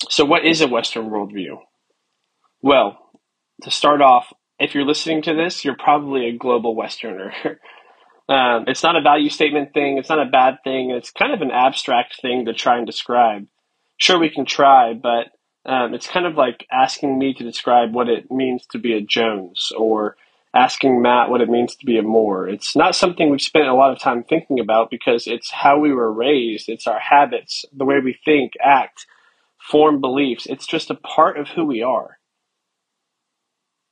so 0.09 0.25
what 0.25 0.45
is 0.45 0.61
a 0.61 0.69
western 0.69 1.11
worldview 1.11 1.59
well 2.63 2.99
to 3.63 3.71
start 3.71 4.01
off 4.01 4.33
if 4.59 4.75
you're 4.75 4.85
listening 4.85 5.23
to 5.23 5.35
this, 5.35 5.65
you're 5.65 5.77
probably 5.77 6.29
a 6.29 6.37
global 6.37 6.75
Westerner. 6.75 7.33
um, 8.29 8.65
it's 8.67 8.83
not 8.83 8.97
a 8.97 9.03
value 9.03 9.31
statement 9.31 9.73
thing. 9.73 9.99
It's 9.99 10.09
not 10.09 10.27
a 10.27 10.31
bad 10.31 10.59
thing. 10.65 10.91
It's 10.91 11.11
kind 11.11 11.33
of 11.33 11.43
an 11.43 11.51
abstract 11.51 12.21
thing 12.21 12.47
to 12.47 12.55
try 12.55 12.77
and 12.77 12.87
describe. 12.87 13.47
Sure, 13.97 14.19
we 14.19 14.31
can 14.31 14.45
try, 14.45 14.95
but 14.95 15.29
um, 15.69 15.93
it's 15.93 16.07
kind 16.07 16.25
of 16.25 16.35
like 16.35 16.67
asking 16.73 17.19
me 17.19 17.35
to 17.35 17.45
describe 17.45 17.93
what 17.93 18.09
it 18.09 18.31
means 18.31 18.67
to 18.69 18.79
be 18.79 18.95
a 18.95 19.03
Jones 19.03 19.71
or 19.77 20.17
asking 20.55 21.03
Matt 21.03 21.29
what 21.29 21.43
it 21.43 21.51
means 21.51 21.77
to 21.77 21.85
be 21.85 21.99
a 21.99 22.03
Moore. 22.03 22.49
It's 22.49 22.75
not 22.75 22.97
something 22.97 23.29
we've 23.29 23.41
spent 23.43 23.69
a 23.69 23.75
lot 23.75 23.93
of 23.93 24.01
time 24.01 24.25
thinking 24.25 24.61
about 24.61 24.91
because 24.91 25.27
it's 25.27 25.51
how 25.51 25.79
we 25.79 25.93
were 25.93 26.11
raised, 26.11 26.71
it's 26.71 26.87
our 26.87 26.99
habits, 26.99 27.67
the 27.71 27.85
way 27.85 28.01
we 28.03 28.19
think, 28.25 28.55
act, 28.65 29.07
form 29.59 30.01
beliefs. 30.01 30.47
It's 30.47 30.67
just 30.67 30.91
a 30.91 30.95
part 30.95 31.39
of 31.39 31.49
who 31.49 31.67
we 31.67 31.83
are. 31.83 32.19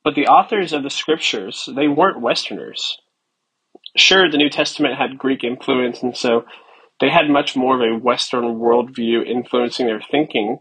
But 0.02 0.14
the 0.14 0.28
authors 0.28 0.72
of 0.72 0.82
the 0.82 0.90
scriptures, 0.90 1.68
they 1.74 1.88
weren't 1.88 2.22
Westerners. 2.22 2.96
Sure, 3.96 4.30
the 4.30 4.38
New 4.38 4.50
Testament 4.50 4.96
had 4.96 5.18
Greek 5.18 5.44
influence, 5.44 6.02
and 6.02 6.16
so 6.16 6.46
they 7.00 7.10
had 7.10 7.28
much 7.28 7.54
more 7.54 7.74
of 7.74 7.82
a 7.82 7.98
Western 7.98 8.44
worldview 8.58 9.26
influencing 9.26 9.86
their 9.86 10.00
thinking. 10.00 10.60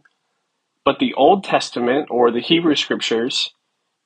But 0.86 1.00
the 1.00 1.16
Old 1.16 1.44
Testament 1.44 2.08
or 2.12 2.32
the 2.32 2.40
Hebrew 2.40 2.76
Scriptures, 2.76 3.50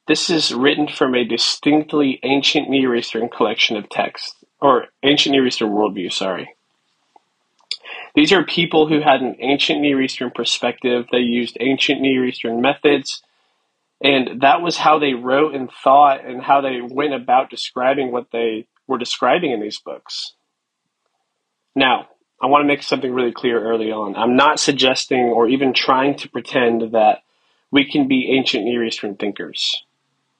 this 0.08 0.30
is 0.30 0.54
written 0.54 0.88
from 0.88 1.14
a 1.14 1.26
distinctly 1.26 2.20
ancient 2.24 2.70
Near 2.70 2.96
Eastern 2.96 3.30
collection 3.30 3.78
of 3.78 3.90
texts, 3.90 4.44
or 4.62 4.88
ancient 5.04 5.34
Near 5.34 5.46
Eastern 5.46 5.70
worldview, 5.70 6.12
sorry. 6.12 6.56
These 8.16 8.32
are 8.32 8.44
people 8.44 8.88
who 8.88 9.02
had 9.02 9.22
an 9.22 9.36
ancient 9.40 9.82
Near 9.82 10.02
Eastern 10.02 10.32
perspective. 10.32 11.06
They 11.12 11.20
used 11.20 11.58
ancient 11.60 12.02
Near 12.02 12.26
Eastern 12.26 12.62
methods. 12.62 13.22
And 14.02 14.42
that 14.42 14.62
was 14.62 14.78
how 14.78 14.98
they 15.00 15.14
wrote 15.14 15.54
and 15.54 15.70
thought 15.84 16.26
and 16.26 16.42
how 16.42 16.62
they 16.62 16.80
went 16.82 17.14
about 17.14 17.50
describing 17.50 18.12
what 18.12 18.28
they 18.32 18.66
were 18.88 18.98
describing 18.98 19.52
in 19.52 19.62
these 19.62 19.80
books. 19.80 20.34
Now, 21.76 22.08
I 22.42 22.48
want 22.48 22.64
to 22.64 22.68
make 22.68 22.84
something 22.84 23.14
really 23.14 23.34
clear 23.34 23.62
early 23.62 23.92
on. 23.92 24.16
I'm 24.16 24.36
not 24.36 24.60
suggesting 24.60 25.26
or 25.26 25.50
even 25.50 25.74
trying 25.74 26.16
to 26.18 26.30
pretend 26.30 26.94
that 26.94 27.20
we 27.72 27.90
can 27.90 28.08
be 28.08 28.34
ancient 28.38 28.64
Near 28.64 28.86
Eastern 28.86 29.16
thinkers 29.16 29.84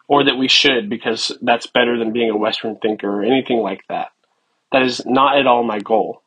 or 0.08 0.24
that 0.24 0.38
we 0.38 0.48
should 0.48 0.90
because 0.90 1.38
that's 1.42 1.68
better 1.68 1.98
than 1.98 2.14
being 2.14 2.30
a 2.30 2.38
Western 2.38 2.78
thinker 2.78 3.08
or 3.08 3.24
anything 3.24 3.60
like 3.60 3.82
that. 3.90 4.10
That 4.72 4.84
is 4.84 5.06
not 5.06 5.38
at 5.38 5.48
all 5.48 5.64
my 5.64 5.80
goal. 5.80 6.22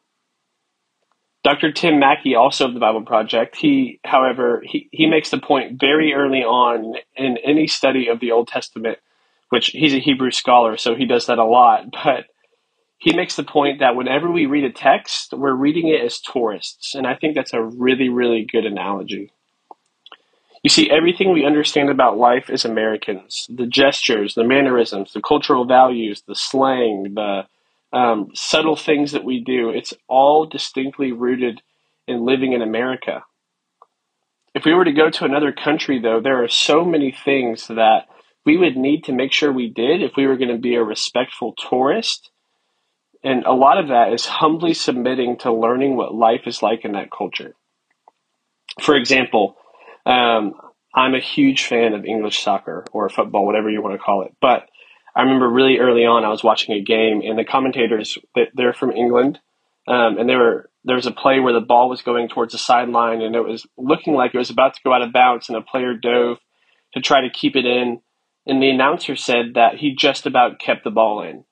Dr. 1.44 1.72
Tim 1.72 1.98
Mackie, 1.98 2.36
also 2.36 2.68
of 2.68 2.74
the 2.74 2.80
Bible 2.80 3.02
Project, 3.02 3.56
he, 3.56 3.98
however, 4.04 4.62
he, 4.64 4.88
he 4.92 5.06
makes 5.06 5.30
the 5.30 5.38
point 5.38 5.80
very 5.80 6.12
early 6.12 6.42
on 6.42 6.94
in 7.16 7.36
any 7.38 7.66
study 7.66 8.06
of 8.08 8.20
the 8.20 8.30
Old 8.30 8.46
Testament, 8.46 8.98
which 9.48 9.66
he's 9.68 9.92
a 9.94 9.98
Hebrew 9.98 10.30
scholar, 10.30 10.76
so 10.76 10.94
he 10.94 11.04
does 11.04 11.26
that 11.26 11.38
a 11.38 11.44
lot, 11.44 11.90
but 12.04 12.26
he 13.02 13.16
makes 13.16 13.34
the 13.34 13.42
point 13.42 13.80
that 13.80 13.96
whenever 13.96 14.30
we 14.30 14.46
read 14.46 14.62
a 14.62 14.70
text, 14.70 15.32
we're 15.32 15.56
reading 15.56 15.88
it 15.88 16.04
as 16.04 16.20
tourists. 16.20 16.94
And 16.94 17.04
I 17.04 17.16
think 17.16 17.34
that's 17.34 17.52
a 17.52 17.60
really, 17.60 18.08
really 18.08 18.44
good 18.44 18.64
analogy. 18.64 19.32
You 20.62 20.70
see, 20.70 20.88
everything 20.88 21.32
we 21.32 21.44
understand 21.44 21.90
about 21.90 22.16
life 22.16 22.48
as 22.48 22.64
Americans 22.64 23.48
the 23.50 23.66
gestures, 23.66 24.36
the 24.36 24.44
mannerisms, 24.44 25.12
the 25.12 25.20
cultural 25.20 25.64
values, 25.64 26.22
the 26.28 26.36
slang, 26.36 27.14
the 27.14 27.48
um, 27.92 28.30
subtle 28.34 28.76
things 28.76 29.10
that 29.10 29.24
we 29.24 29.40
do 29.40 29.70
it's 29.70 29.92
all 30.06 30.46
distinctly 30.46 31.10
rooted 31.10 31.60
in 32.06 32.24
living 32.24 32.52
in 32.52 32.62
America. 32.62 33.24
If 34.54 34.64
we 34.64 34.74
were 34.74 34.84
to 34.84 34.92
go 34.92 35.10
to 35.10 35.24
another 35.24 35.50
country, 35.50 35.98
though, 35.98 36.20
there 36.20 36.44
are 36.44 36.48
so 36.48 36.84
many 36.84 37.10
things 37.10 37.66
that 37.66 38.06
we 38.46 38.56
would 38.56 38.76
need 38.76 39.02
to 39.04 39.12
make 39.12 39.32
sure 39.32 39.50
we 39.50 39.70
did 39.70 40.04
if 40.04 40.12
we 40.16 40.28
were 40.28 40.36
going 40.36 40.54
to 40.54 40.58
be 40.58 40.76
a 40.76 40.84
respectful 40.84 41.56
tourist 41.68 42.30
and 43.24 43.44
a 43.44 43.52
lot 43.52 43.78
of 43.78 43.88
that 43.88 44.12
is 44.12 44.26
humbly 44.26 44.74
submitting 44.74 45.36
to 45.38 45.52
learning 45.52 45.96
what 45.96 46.14
life 46.14 46.42
is 46.46 46.62
like 46.62 46.84
in 46.84 46.92
that 46.92 47.10
culture. 47.10 47.54
For 48.80 48.96
example, 48.96 49.56
um, 50.06 50.54
I'm 50.94 51.14
a 51.14 51.20
huge 51.20 51.64
fan 51.64 51.94
of 51.94 52.04
English 52.04 52.42
soccer 52.42 52.84
or 52.92 53.08
football, 53.08 53.46
whatever 53.46 53.70
you 53.70 53.82
want 53.82 53.94
to 53.94 54.02
call 54.02 54.22
it. 54.22 54.32
But 54.40 54.68
I 55.14 55.22
remember 55.22 55.48
really 55.48 55.78
early 55.78 56.04
on, 56.04 56.24
I 56.24 56.30
was 56.30 56.42
watching 56.42 56.74
a 56.74 56.82
game, 56.82 57.22
and 57.22 57.38
the 57.38 57.44
commentators 57.44 58.18
they're 58.54 58.72
from 58.72 58.92
England, 58.92 59.38
um, 59.86 60.18
and 60.18 60.28
they 60.28 60.36
were 60.36 60.70
there 60.84 60.96
was 60.96 61.06
a 61.06 61.12
play 61.12 61.38
where 61.38 61.52
the 61.52 61.60
ball 61.60 61.88
was 61.88 62.02
going 62.02 62.28
towards 62.28 62.52
the 62.52 62.58
sideline, 62.58 63.22
and 63.22 63.36
it 63.36 63.44
was 63.44 63.66
looking 63.76 64.14
like 64.14 64.34
it 64.34 64.38
was 64.38 64.50
about 64.50 64.74
to 64.74 64.80
go 64.84 64.92
out 64.92 65.02
of 65.02 65.12
bounds, 65.12 65.48
and 65.48 65.56
a 65.56 65.62
player 65.62 65.94
dove 65.94 66.38
to 66.94 67.00
try 67.00 67.20
to 67.20 67.30
keep 67.30 67.56
it 67.56 67.66
in, 67.66 68.00
and 68.46 68.62
the 68.62 68.70
announcer 68.70 69.16
said 69.16 69.54
that 69.54 69.76
he 69.76 69.94
just 69.94 70.26
about 70.26 70.58
kept 70.58 70.84
the 70.84 70.90
ball 70.90 71.22
in. 71.22 71.44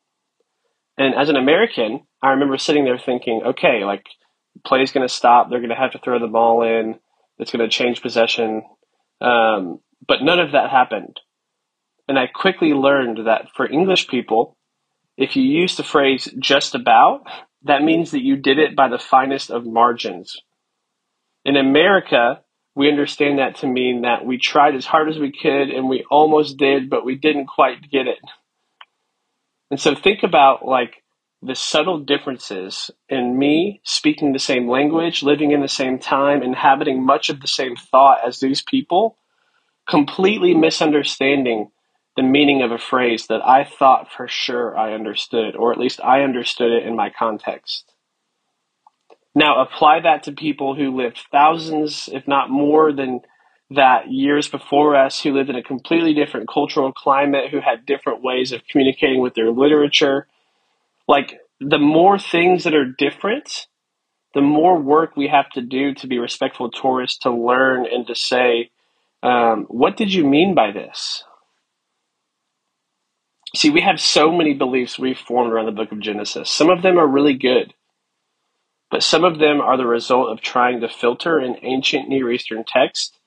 And 0.99 1.14
as 1.14 1.28
an 1.28 1.37
American, 1.37 2.00
I 2.23 2.30
remember 2.30 2.59
sitting 2.59 2.85
there 2.85 2.99
thinking, 2.99 3.42
okay, 3.44 3.85
like 3.85 4.04
play's 4.64 4.92
going 4.92 5.06
to 5.06 5.12
stop. 5.12 5.49
They're 5.49 5.61
going 5.61 5.70
to 5.70 5.76
have 5.76 5.92
to 5.92 5.99
throw 5.99 6.18
the 6.18 6.26
ball 6.26 6.62
in. 6.62 6.99
It's 7.38 7.52
going 7.52 7.68
to 7.68 7.75
change 7.75 8.02
possession. 8.02 8.62
Um, 9.20 9.80
but 10.06 10.23
none 10.23 10.40
of 10.40 10.52
that 10.52 10.70
happened. 10.70 11.18
And 12.09 12.18
I 12.18 12.26
quickly 12.26 12.73
learned 12.73 13.26
that 13.26 13.49
for 13.54 13.70
English 13.70 14.09
people, 14.09 14.56
if 15.16 15.37
you 15.37 15.42
use 15.42 15.76
the 15.76 15.85
phrase 15.85 16.28
just 16.38 16.75
about, 16.75 17.23
that 17.64 17.82
means 17.82 18.11
that 18.11 18.23
you 18.23 18.37
did 18.37 18.59
it 18.59 18.75
by 18.75 18.88
the 18.88 18.99
finest 18.99 19.50
of 19.50 19.66
margins. 19.66 20.37
In 21.44 21.56
America, 21.56 22.40
we 22.75 22.88
understand 22.88 23.38
that 23.38 23.56
to 23.56 23.66
mean 23.66 24.02
that 24.02 24.25
we 24.25 24.38
tried 24.38 24.75
as 24.75 24.87
hard 24.87 25.09
as 25.09 25.18
we 25.18 25.32
could 25.32 25.70
and 25.70 25.88
we 25.88 26.04
almost 26.11 26.56
did, 26.56 26.88
but 26.88 27.04
we 27.04 27.16
didn't 27.16 27.47
quite 27.47 27.90
get 27.90 28.06
it. 28.06 28.18
And 29.70 29.80
so 29.80 29.94
think 29.94 30.22
about 30.22 30.66
like 30.66 31.02
the 31.42 31.54
subtle 31.54 32.00
differences 32.00 32.90
in 33.08 33.38
me 33.38 33.80
speaking 33.84 34.32
the 34.32 34.38
same 34.38 34.68
language, 34.68 35.22
living 35.22 35.52
in 35.52 35.60
the 35.60 35.68
same 35.68 35.98
time, 35.98 36.42
inhabiting 36.42 37.04
much 37.04 37.30
of 37.30 37.40
the 37.40 37.48
same 37.48 37.76
thought 37.76 38.18
as 38.26 38.40
these 38.40 38.62
people, 38.62 39.16
completely 39.88 40.54
misunderstanding 40.54 41.70
the 42.16 42.22
meaning 42.22 42.62
of 42.62 42.72
a 42.72 42.78
phrase 42.78 43.28
that 43.28 43.40
I 43.46 43.64
thought 43.64 44.12
for 44.12 44.28
sure 44.28 44.76
I 44.76 44.92
understood, 44.92 45.56
or 45.56 45.72
at 45.72 45.78
least 45.78 46.00
I 46.02 46.22
understood 46.22 46.72
it 46.72 46.86
in 46.86 46.96
my 46.96 47.10
context. 47.10 47.92
Now, 49.34 49.62
apply 49.62 50.00
that 50.00 50.24
to 50.24 50.32
people 50.32 50.74
who 50.74 50.96
lived 50.96 51.22
thousands, 51.30 52.08
if 52.12 52.26
not 52.26 52.50
more 52.50 52.92
than 52.92 53.20
that 53.70 54.10
years 54.10 54.48
before 54.48 54.96
us 54.96 55.20
who 55.22 55.32
lived 55.32 55.48
in 55.48 55.56
a 55.56 55.62
completely 55.62 56.12
different 56.12 56.48
cultural 56.48 56.92
climate, 56.92 57.50
who 57.50 57.60
had 57.60 57.86
different 57.86 58.22
ways 58.22 58.52
of 58.52 58.66
communicating 58.68 59.20
with 59.20 59.34
their 59.34 59.50
literature. 59.50 60.26
Like, 61.06 61.38
the 61.60 61.78
more 61.78 62.18
things 62.18 62.64
that 62.64 62.74
are 62.74 62.84
different, 62.84 63.66
the 64.34 64.40
more 64.40 64.78
work 64.78 65.16
we 65.16 65.28
have 65.28 65.48
to 65.50 65.60
do 65.60 65.94
to 65.94 66.06
be 66.06 66.18
respectful 66.18 66.70
tourists 66.70 67.18
to 67.20 67.30
learn 67.30 67.86
and 67.86 68.06
to 68.08 68.14
say, 68.14 68.70
um, 69.22 69.66
what 69.68 69.96
did 69.96 70.12
you 70.12 70.26
mean 70.26 70.54
by 70.54 70.72
this? 70.72 71.22
See, 73.54 73.70
we 73.70 73.80
have 73.82 74.00
so 74.00 74.32
many 74.32 74.54
beliefs 74.54 74.98
we've 74.98 75.18
formed 75.18 75.52
around 75.52 75.66
the 75.66 75.72
book 75.72 75.92
of 75.92 76.00
Genesis. 76.00 76.50
Some 76.50 76.70
of 76.70 76.82
them 76.82 76.98
are 76.98 77.06
really 77.06 77.34
good, 77.34 77.74
but 78.90 79.02
some 79.02 79.24
of 79.24 79.38
them 79.38 79.60
are 79.60 79.76
the 79.76 79.86
result 79.86 80.30
of 80.30 80.40
trying 80.40 80.80
to 80.80 80.88
filter 80.88 81.38
an 81.38 81.56
ancient 81.62 82.08
Near 82.08 82.32
Eastern 82.32 82.64
text 82.66 83.19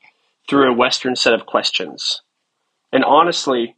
through 0.50 0.72
a 0.72 0.76
Western 0.76 1.16
set 1.16 1.34
of 1.34 1.46
questions. 1.46 2.22
And 2.92 3.04
honestly, 3.04 3.76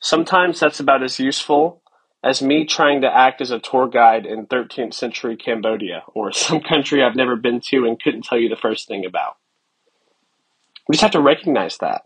sometimes 0.00 0.60
that's 0.60 0.80
about 0.80 1.02
as 1.02 1.18
useful 1.18 1.82
as 2.22 2.42
me 2.42 2.64
trying 2.64 3.02
to 3.02 3.16
act 3.16 3.40
as 3.40 3.50
a 3.50 3.58
tour 3.58 3.86
guide 3.86 4.24
in 4.26 4.46
13th 4.46 4.94
century 4.94 5.36
Cambodia 5.36 6.02
or 6.14 6.32
some 6.32 6.60
country 6.60 7.02
I've 7.02 7.16
never 7.16 7.36
been 7.36 7.60
to 7.68 7.84
and 7.84 8.00
couldn't 8.00 8.24
tell 8.24 8.38
you 8.38 8.48
the 8.48 8.56
first 8.56 8.88
thing 8.88 9.04
about. 9.04 9.36
We 10.88 10.94
just 10.94 11.02
have 11.02 11.12
to 11.12 11.20
recognize 11.20 11.78
that. 11.78 12.02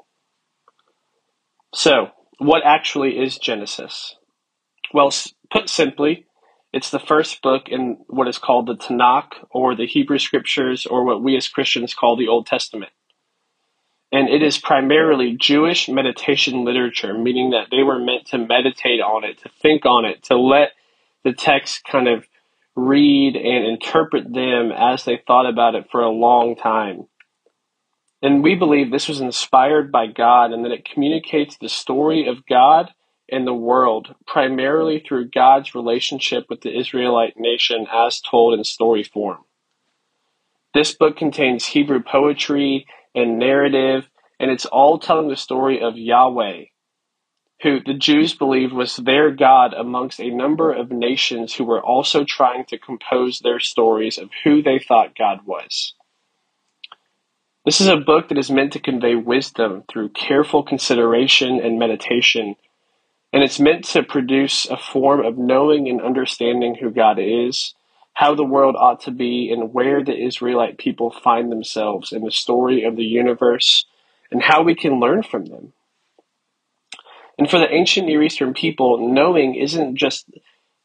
So, 1.75 2.11
what 2.39 2.63
actually 2.65 3.19
is 3.19 3.37
Genesis? 3.37 4.15
Well, 4.95 5.13
put 5.51 5.69
simply, 5.69 6.27
it's 6.73 6.91
the 6.91 7.01
first 7.01 7.43
book 7.43 7.65
in 7.69 7.99
what 8.07 8.29
is 8.29 8.39
called 8.39 8.67
the 8.67 8.77
Tanakh 8.77 9.33
or 9.51 9.75
the 9.75 9.87
Hebrew 9.87 10.19
Scriptures 10.19 10.87
or 10.87 11.05
what 11.05 11.23
we 11.23 11.37
as 11.37 11.49
Christians 11.49 11.95
call 11.95 12.17
the 12.17 12.29
Old 12.29 12.47
Testament 12.47 12.93
and 14.11 14.29
it 14.29 14.43
is 14.43 14.59
primarily 14.59 15.37
Jewish 15.37 15.89
meditation 15.89 16.65
literature, 16.65 17.13
meaning 17.13 17.51
that 17.51 17.69
they 17.71 17.83
were 17.83 17.99
meant 17.99 18.27
to 18.29 18.39
meditate 18.39 19.01
on 19.01 19.25
it, 19.25 19.39
to 19.43 19.51
think 19.61 19.85
on 19.85 20.05
it, 20.05 20.23
to 20.25 20.37
let 20.37 20.73
the 21.25 21.33
text 21.33 21.83
kind 21.85 22.09
of 22.09 22.27
read 22.75 23.37
and 23.37 23.67
interpret 23.67 24.33
them 24.33 24.73
as 24.73 25.05
they 25.05 25.21
thought 25.27 25.49
about 25.49 25.75
it 25.75 25.91
for 25.91 26.01
a 26.01 26.11
long 26.11 26.57
time. 26.57 27.07
And 28.23 28.43
we 28.43 28.55
believe 28.55 28.91
this 28.91 29.09
was 29.09 29.21
inspired 29.21 29.93
by 29.93 30.07
God 30.07 30.53
and 30.53 30.65
that 30.65 30.73
it 30.73 30.89
communicates 30.89 31.57
the 31.57 31.69
story 31.69 32.27
of 32.27 32.47
God 32.47 32.91
and 33.31 33.47
the 33.47 33.55
world 33.55 34.15
primarily 34.27 35.01
through 35.01 35.29
God's 35.29 35.75
relationship 35.75 36.47
with 36.49 36.63
the 36.63 36.77
Israelite 36.77 37.35
nation 37.37 37.87
as 37.93 38.21
told 38.21 38.59
in 38.59 38.65
story 38.65 39.05
form. 39.05 39.45
This 40.73 40.95
book 40.95 41.17
contains 41.17 41.67
Hebrew 41.67 42.03
poetry 42.03 42.87
and 43.19 43.39
narrative, 43.39 44.09
and 44.41 44.51
it's 44.51 44.67
all 44.67 44.99
telling 44.99 45.29
the 45.29 45.37
story 45.37 45.81
of 45.81 45.97
Yahweh, 45.97 46.65
who 47.63 47.81
the 47.81 47.95
Jews 47.95 48.35
believed 48.35 48.73
was 48.73 48.97
their 48.97 49.31
God 49.31 49.75
amongst 49.75 50.21
a 50.21 50.31
number 50.31 50.73
of 50.73 50.91
nations 50.91 51.55
who 51.55 51.65
were 51.65 51.83
also 51.83 52.25
trying 52.25 52.65
to 52.67 52.79
compose 52.79 53.41
their 53.41 53.59
stories 53.59 54.19
of 54.19 54.31
who 54.45 54.63
they 54.63 54.79
thought 54.79 55.19
God 55.19 55.41
was. 55.45 55.95
This 57.65 57.81
is 57.81 57.89
a 57.89 57.97
book 57.97 58.29
that 58.29 58.39
is 58.39 58.51
meant 58.51 58.73
to 58.75 58.81
convey 58.81 59.15
wisdom 59.15 59.85
through 59.91 60.11
careful 60.11 60.63
consideration 60.63 61.61
and 61.61 61.79
meditation, 61.79 62.57
and 63.33 63.43
it's 63.43 63.61
meant 63.61 63.85
to 63.87 64.03
produce 64.03 64.65
a 64.67 64.77
form 64.77 65.25
of 65.25 65.37
knowing 65.37 65.89
and 65.89 66.01
understanding 66.01 66.77
who 66.77 66.91
God 66.91 67.19
is 67.19 67.75
how 68.19 68.35
the 68.35 68.43
world 68.43 68.75
ought 68.77 69.01
to 69.03 69.13
be 69.13 69.49
and 69.53 69.73
where 69.73 70.03
the 70.03 70.13
Israelite 70.27 70.77
people 70.77 71.09
find 71.23 71.53
themselves 71.53 72.11
in 72.11 72.25
the 72.25 72.33
story 72.33 72.83
of 72.83 72.97
the 72.97 73.05
universe 73.05 73.87
and 74.33 74.43
how 74.43 74.61
we 74.61 74.75
can 74.75 74.99
learn 74.99 75.23
from 75.23 75.45
them. 75.45 75.73
And 77.39 77.49
for 77.49 77.61
the 77.61 77.73
ancient 77.73 78.09
Near 78.09 78.21
Eastern 78.25 78.55
people, 78.55 79.15
knowing 79.15 79.55
isn't 79.55 79.95
just 79.95 80.29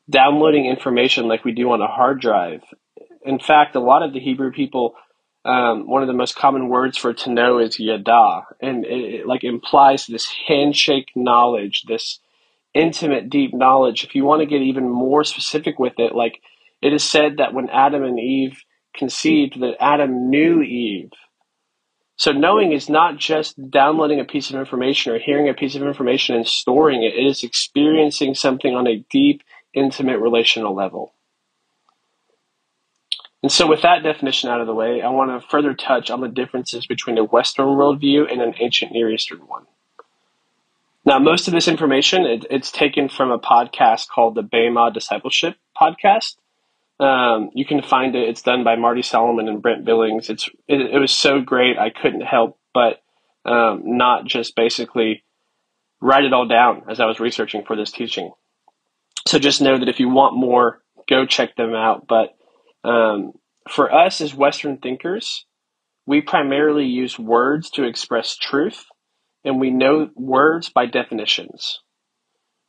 downloading 0.08 0.68
information 0.68 1.28
like 1.28 1.44
we 1.44 1.54
do 1.54 1.72
on 1.72 1.82
a 1.82 1.88
hard 1.88 2.22
drive. 2.22 2.62
In 3.25 3.40
fact, 3.40 3.75
a 3.75 3.80
lot 3.80 4.04
of 4.04 4.13
the 4.13 4.20
Hebrew 4.20 4.52
people 4.52 4.94
um, 5.44 5.90
one 5.90 6.04
of 6.04 6.08
the 6.08 6.13
most 6.13 6.36
common 6.36 6.70
words 6.70 7.00
for 7.00 7.13
to 7.13 7.32
know 7.32 7.58
is 7.58 7.80
yada, 7.80 8.44
and 8.62 8.86
it, 8.86 9.16
it 9.16 9.28
like 9.28 9.44
implies 9.44 10.06
this 10.06 10.32
handshake 10.48 11.10
knowledge, 11.16 11.84
this 11.88 12.20
intimate, 12.75 13.30
deep 13.30 13.54
knowledge. 13.54 14.04
If 14.04 14.16
you 14.16 14.24
want 14.24 14.42
to 14.42 14.46
get 14.46 14.62
even 14.62 14.88
more 14.88 15.25
specific 15.25 15.80
with 15.80 15.96
it, 15.98 16.16
like 16.16 16.40
it 16.84 16.94
is 16.94 17.04
said 17.04 17.38
that 17.38 17.54
when 17.54 17.70
Adam 17.70 18.04
and 18.04 18.20
Eve 18.20 18.62
conceived, 18.94 19.60
that 19.62 19.75
Adam 19.80 20.30
knew 20.30 20.62
Eve. 20.62 21.12
So 22.16 22.32
knowing 22.32 22.74
is 22.74 22.90
not 22.90 23.18
just 23.18 23.56
downloading 23.72 24.20
a 24.20 24.25
piece 24.25 24.50
of 24.50 24.58
information 24.58 25.13
or 25.13 25.20
hearing 25.20 25.50
a 25.50 25.54
piece 25.54 25.75
of 25.75 25.82
information 25.82 26.36
and 26.36 26.48
storing 26.48 27.04
it. 27.04 27.16
It 27.16 27.25
is 27.25 27.44
experiencing 27.44 28.36
something 28.36 28.75
on 28.75 28.88
a 28.88 29.04
deep, 29.10 29.42
intimate 29.74 30.20
relational 30.20 30.75
level. 30.75 31.13
And 33.42 33.52
so, 33.52 33.68
with 33.68 33.82
that 33.82 34.04
definition 34.04 34.50
out 34.50 34.62
of 34.62 34.68
the 34.68 34.74
way, 34.74 35.02
I 35.02 35.10
want 35.10 35.32
to 35.32 35.46
further 35.50 35.74
touch 35.74 36.10
on 36.10 36.22
the 36.22 36.30
differences 36.30 36.86
between 36.86 37.18
a 37.18 37.25
Western 37.25 37.66
worldview 37.66 38.32
and 38.32 38.42
an 38.42 38.54
ancient 38.60 38.94
Near 38.94 39.12
Eastern 39.12 39.40
one. 39.40 39.66
Now, 41.04 41.20
most 41.20 41.50
of 41.50 41.54
this 41.54 41.68
information 41.68 42.25
it, 42.25 42.46
it's 42.50 42.72
taken 42.72 43.10
from 43.10 43.32
a 43.32 43.40
podcast 43.40 44.08
called 44.08 44.36
the 44.36 44.44
Bema 44.44 44.92
Discipleship 44.94 45.58
Podcast. 45.80 46.36
Um, 47.00 47.50
you 47.54 47.66
can 47.66 47.82
find 47.82 48.16
it. 48.16 48.30
It's 48.30 48.44
done 48.44 48.64
by 48.64 48.76
Marty 48.76 49.02
Solomon 49.02 49.48
and 49.48 49.62
Brent 49.62 49.86
Billings. 49.86 50.30
It's 50.30 50.48
it, 50.68 50.80
it 50.80 51.00
was 51.00 51.12
so 51.12 51.42
great. 51.42 51.78
I 51.78 51.90
couldn't 51.90 52.22
help 52.22 52.60
but 52.74 53.02
um, 53.46 53.82
not 53.86 54.26
just 54.26 54.56
basically 54.56 55.24
write 56.02 56.26
it 56.26 56.34
all 56.34 56.48
down 56.48 56.84
as 56.90 57.00
I 57.00 57.06
was 57.06 57.20
researching 57.20 57.64
for 57.66 57.76
this 57.76 57.92
teaching. 57.92 58.32
So 59.28 59.40
just 59.40 59.62
know 59.62 59.78
that 59.78 59.90
if 59.90 60.00
you 60.00 60.10
want 60.10 60.36
more, 60.36 60.82
go 61.08 61.26
check 61.26 61.56
them 61.56 61.74
out. 61.74 62.08
But 62.08 62.36
um, 62.84 63.34
for 63.70 63.94
us 63.94 64.20
as 64.20 64.34
Western 64.34 64.78
thinkers, 64.78 65.46
we 66.06 66.20
primarily 66.20 66.86
use 66.86 67.18
words 67.18 67.70
to 67.72 67.84
express 67.84 68.36
truth, 68.36 68.86
and 69.46 69.60
we 69.60 69.70
know 69.70 70.10
words 70.16 70.70
by 70.70 70.86
definitions. 70.86 71.80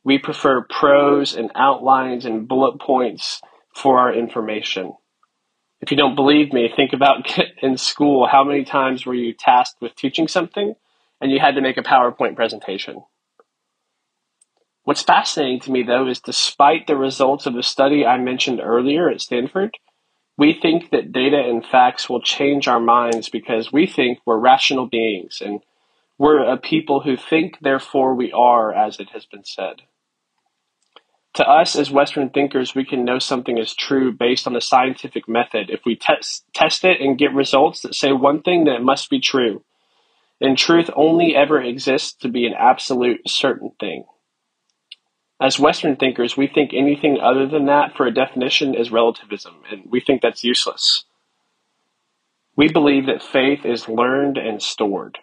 We 0.05 0.19
prefer 0.19 0.65
prose 0.69 1.35
and 1.35 1.51
outlines 1.55 2.25
and 2.25 2.47
bullet 2.47 2.79
points 2.79 3.41
for 3.75 3.99
our 3.99 4.13
information. 4.13 4.93
If 5.81 5.91
you 5.91 5.97
don't 5.97 6.15
believe 6.15 6.53
me, 6.53 6.71
think 6.73 6.93
about 6.93 7.37
in 7.61 7.77
school 7.77 8.27
how 8.27 8.43
many 8.43 8.63
times 8.63 9.05
were 9.05 9.13
you 9.13 9.33
tasked 9.33 9.81
with 9.81 9.95
teaching 9.95 10.27
something 10.27 10.73
and 11.21 11.31
you 11.31 11.39
had 11.39 11.55
to 11.55 11.61
make 11.61 11.77
a 11.77 11.83
PowerPoint 11.83 12.35
presentation? 12.35 13.03
What's 14.83 15.01
fascinating 15.01 15.59
to 15.61 15.71
me, 15.71 15.83
though, 15.83 16.07
is 16.07 16.19
despite 16.19 16.85
the 16.85 16.95
results 16.95 17.45
of 17.47 17.55
the 17.55 17.63
study 17.63 18.05
I 18.05 18.17
mentioned 18.19 18.61
earlier 18.61 19.09
at 19.09 19.19
Stanford, 19.19 19.77
we 20.37 20.53
think 20.53 20.91
that 20.91 21.11
data 21.11 21.37
and 21.37 21.65
facts 21.65 22.09
will 22.09 22.21
change 22.21 22.67
our 22.67 22.79
minds 22.79 23.29
because 23.29 23.73
we 23.73 23.87
think 23.87 24.19
we're 24.25 24.37
rational 24.37 24.85
beings 24.85 25.41
and 25.43 25.61
we're 26.17 26.43
a 26.43 26.57
people 26.57 27.01
who 27.01 27.17
think, 27.17 27.57
therefore 27.61 28.15
we 28.15 28.31
are, 28.31 28.73
as 28.73 28.99
it 28.99 29.09
has 29.09 29.25
been 29.25 29.43
said. 29.43 29.81
To 31.35 31.45
us 31.45 31.75
as 31.75 31.91
Western 31.91 32.29
thinkers, 32.29 32.75
we 32.75 32.85
can 32.85 33.03
know 33.03 33.19
something 33.19 33.57
is 33.57 33.75
true 33.75 34.13
based 34.13 34.47
on 34.47 34.53
the 34.53 34.61
scientific 34.61 35.27
method. 35.27 35.69
If 35.69 35.81
we 35.85 35.97
test, 35.97 36.45
test 36.53 36.85
it 36.85 37.01
and 37.01 37.17
get 37.17 37.33
results 37.33 37.81
that 37.81 37.93
say 37.93 38.13
one 38.13 38.41
thing, 38.41 38.63
then 38.63 38.75
it 38.75 38.81
must 38.81 39.09
be 39.09 39.19
true. 39.19 39.63
And 40.39 40.57
truth 40.57 40.89
only 40.95 41.35
ever 41.35 41.61
exists 41.61 42.13
to 42.21 42.29
be 42.29 42.45
an 42.45 42.53
absolute 42.57 43.29
certain 43.29 43.71
thing. 43.79 44.05
As 45.41 45.59
Western 45.59 45.97
thinkers, 45.97 46.37
we 46.37 46.47
think 46.47 46.71
anything 46.73 47.19
other 47.21 47.45
than 47.45 47.65
that 47.65 47.95
for 47.97 48.05
a 48.05 48.13
definition 48.13 48.73
is 48.73 48.89
relativism, 48.89 49.55
and 49.69 49.83
we 49.89 49.99
think 49.99 50.21
that's 50.21 50.45
useless. 50.45 51.03
We 52.55 52.69
believe 52.69 53.07
that 53.07 53.21
faith 53.21 53.65
is 53.65 53.89
learned 53.89 54.37
and 54.37 54.61
stored. 54.61 55.17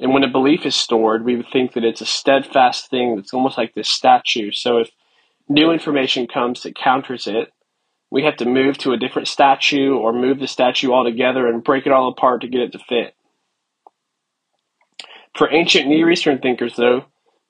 And 0.00 0.12
when 0.12 0.24
a 0.24 0.28
belief 0.28 0.66
is 0.66 0.74
stored, 0.74 1.24
we 1.24 1.36
would 1.36 1.48
think 1.52 1.74
that 1.74 1.84
it's 1.84 2.00
a 2.00 2.06
steadfast 2.06 2.90
thing 2.90 3.14
that's 3.14 3.32
almost 3.32 3.56
like 3.56 3.74
this 3.74 3.88
statue. 3.88 4.50
So 4.50 4.78
if 4.78 4.90
new 5.48 5.70
information 5.70 6.26
comes 6.26 6.62
that 6.62 6.76
counters 6.76 7.26
it, 7.26 7.52
we 8.10 8.24
have 8.24 8.36
to 8.38 8.46
move 8.46 8.78
to 8.78 8.92
a 8.92 8.96
different 8.96 9.28
statue 9.28 9.94
or 9.94 10.12
move 10.12 10.38
the 10.38 10.46
statue 10.46 10.92
altogether 10.92 11.46
and 11.46 11.64
break 11.64 11.86
it 11.86 11.92
all 11.92 12.08
apart 12.08 12.40
to 12.40 12.48
get 12.48 12.62
it 12.62 12.72
to 12.72 12.78
fit. 12.78 13.14
For 15.36 15.52
ancient 15.52 15.88
Near 15.88 16.10
Eastern 16.10 16.38
thinkers, 16.38 16.76
though, 16.76 17.06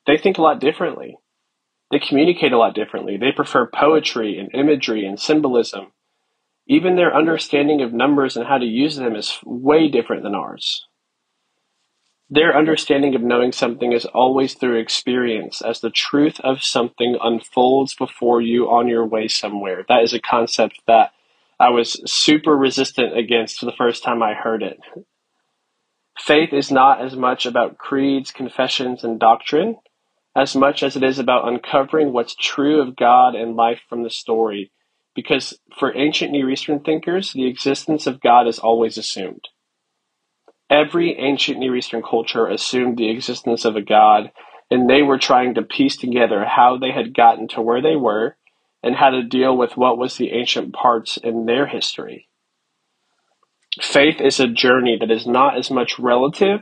they 0.07 0.19
think 0.19 0.39
a 0.39 0.43
lot 0.43 0.61
differently. 0.61 1.17
They 1.91 1.99
communicate 1.99 2.53
a 2.53 2.59
lot 2.59 2.75
differently. 2.75 3.17
They 3.17 3.33
prefer 3.33 3.71
poetry 3.73 4.39
and 4.39 4.51
imagery 4.53 5.07
and 5.07 5.19
symbolism. 5.19 5.93
Even 6.67 6.97
their 6.97 7.15
understanding 7.15 7.81
of 7.81 7.95
numbers 7.95 8.37
and 8.37 8.47
how 8.47 8.59
to 8.59 8.67
use 8.67 8.97
them 8.97 9.17
is 9.17 9.39
way 9.45 9.89
different 9.89 10.23
than 10.23 10.35
ours. 10.35 10.88
Their 12.31 12.57
understanding 12.57 13.14
of 13.14 13.23
knowing 13.23 13.53
something 13.53 13.93
is 13.93 14.05
always 14.05 14.55
through 14.55 14.79
experience, 14.81 15.62
as 15.62 15.81
the 15.81 15.91
truth 15.91 16.38
of 16.41 16.62
something 16.62 17.17
unfolds 17.23 17.95
before 17.95 18.43
you 18.43 18.69
on 18.69 18.87
your 18.87 19.07
way 19.07 19.29
somewhere. 19.29 19.85
That 19.88 20.03
is 20.03 20.12
a 20.12 20.21
concept 20.21 20.81
that 20.87 21.12
I 21.59 21.71
was 21.71 22.01
super 22.11 22.57
resistant 22.57 23.17
against 23.17 23.61
the 23.61 23.73
first 23.73 24.03
time 24.03 24.23
I 24.23 24.35
heard 24.35 24.62
it. 24.62 24.79
Faith 26.19 26.53
is 26.53 26.71
not 26.71 27.01
as 27.01 27.17
much 27.17 27.47
about 27.47 27.79
creeds, 27.79 28.31
confessions, 28.31 29.05
and 29.05 29.19
doctrine 29.19 29.77
as 30.37 30.55
much 30.55 30.85
as 30.85 30.95
it 30.95 31.03
is 31.03 31.19
about 31.19 31.49
uncovering 31.49 32.12
what's 32.12 32.37
true 32.37 32.81
of 32.81 32.95
God 32.95 33.35
and 33.35 33.57
life 33.57 33.81
from 33.88 34.05
the 34.05 34.11
story. 34.11 34.71
Because 35.14 35.59
for 35.79 35.97
ancient 35.97 36.31
Near 36.31 36.49
Eastern 36.49 36.79
thinkers, 36.81 37.33
the 37.33 37.47
existence 37.47 38.07
of 38.07 38.21
God 38.21 38.47
is 38.47 38.61
always 38.61 38.97
assumed. 38.97 39.49
Every 40.70 41.18
ancient 41.18 41.59
Near 41.59 41.76
Eastern 41.76 42.02
culture 42.02 42.46
assumed 42.46 42.96
the 42.96 43.11
existence 43.11 43.64
of 43.64 43.76
a 43.76 43.83
God, 43.83 44.31
and 44.70 44.88
they 44.88 45.02
were 45.02 45.18
trying 45.18 45.54
to 45.54 45.62
piece 45.62 45.96
together 45.96 46.44
how 46.44 46.76
they 46.76 46.92
had 46.92 47.14
gotten 47.14 47.48
to 47.48 47.62
where 47.62 47.81
they 47.81 47.96
were 47.96 48.37
and 48.83 48.94
how 48.94 49.11
to 49.11 49.22
deal 49.22 49.57
with 49.57 49.76
what 49.76 49.98
was 49.98 50.16
the 50.16 50.31
ancient 50.33 50.74
parts 50.74 51.16
in 51.16 51.46
their 51.46 51.66
history. 51.66 52.28
Faith 53.81 54.20
is 54.20 54.40
a 54.40 54.48
journey 54.48 54.96
that 55.00 55.11
is 55.11 55.26
not 55.26 55.57
as 55.57 55.70
much 55.70 55.98
relative 55.98 56.61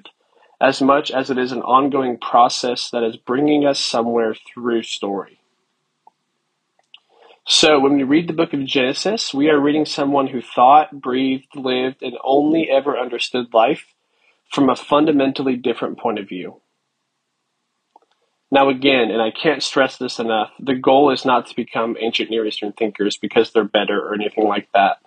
as 0.60 0.80
much 0.80 1.10
as 1.10 1.30
it 1.30 1.38
is 1.38 1.52
an 1.52 1.60
ongoing 1.62 2.18
process 2.18 2.90
that 2.90 3.02
is 3.02 3.16
bringing 3.16 3.66
us 3.66 3.78
somewhere 3.78 4.34
through 4.34 4.82
story. 4.82 5.40
So, 7.48 7.78
when 7.78 7.94
we 7.96 8.02
read 8.02 8.26
the 8.26 8.32
book 8.32 8.52
of 8.54 8.64
Genesis, 8.64 9.32
we 9.32 9.48
are 9.50 9.60
reading 9.60 9.84
someone 9.84 10.28
who 10.28 10.40
thought, 10.40 11.00
breathed, 11.00 11.54
lived, 11.54 12.02
and 12.02 12.16
only 12.24 12.68
ever 12.70 12.98
understood 12.98 13.52
life 13.52 13.94
from 14.50 14.68
a 14.68 14.76
fundamentally 14.76 15.56
different 15.56 15.98
point 15.98 16.18
of 16.18 16.28
view. 16.28 16.60
Now, 18.50 18.68
again, 18.68 19.10
and 19.10 19.20
I 19.20 19.30
can't 19.30 19.62
stress 19.62 19.96
this 19.96 20.18
enough, 20.18 20.50
the 20.60 20.74
goal 20.74 21.10
is 21.10 21.24
not 21.24 21.46
to 21.46 21.56
become 21.56 21.96
ancient 22.00 22.30
Near 22.30 22.46
Eastern 22.46 22.72
thinkers 22.72 23.16
because 23.16 23.50
they're 23.50 23.64
better 23.64 23.98
or 23.98 24.14
anything 24.14 24.44
like 24.44 24.68
that. 24.72 24.98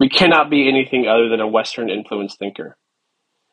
We 0.00 0.08
cannot 0.08 0.50
be 0.50 0.68
anything 0.68 1.06
other 1.06 1.28
than 1.28 1.40
a 1.40 1.46
Western 1.46 1.90
influenced 1.90 2.38
thinker. 2.38 2.76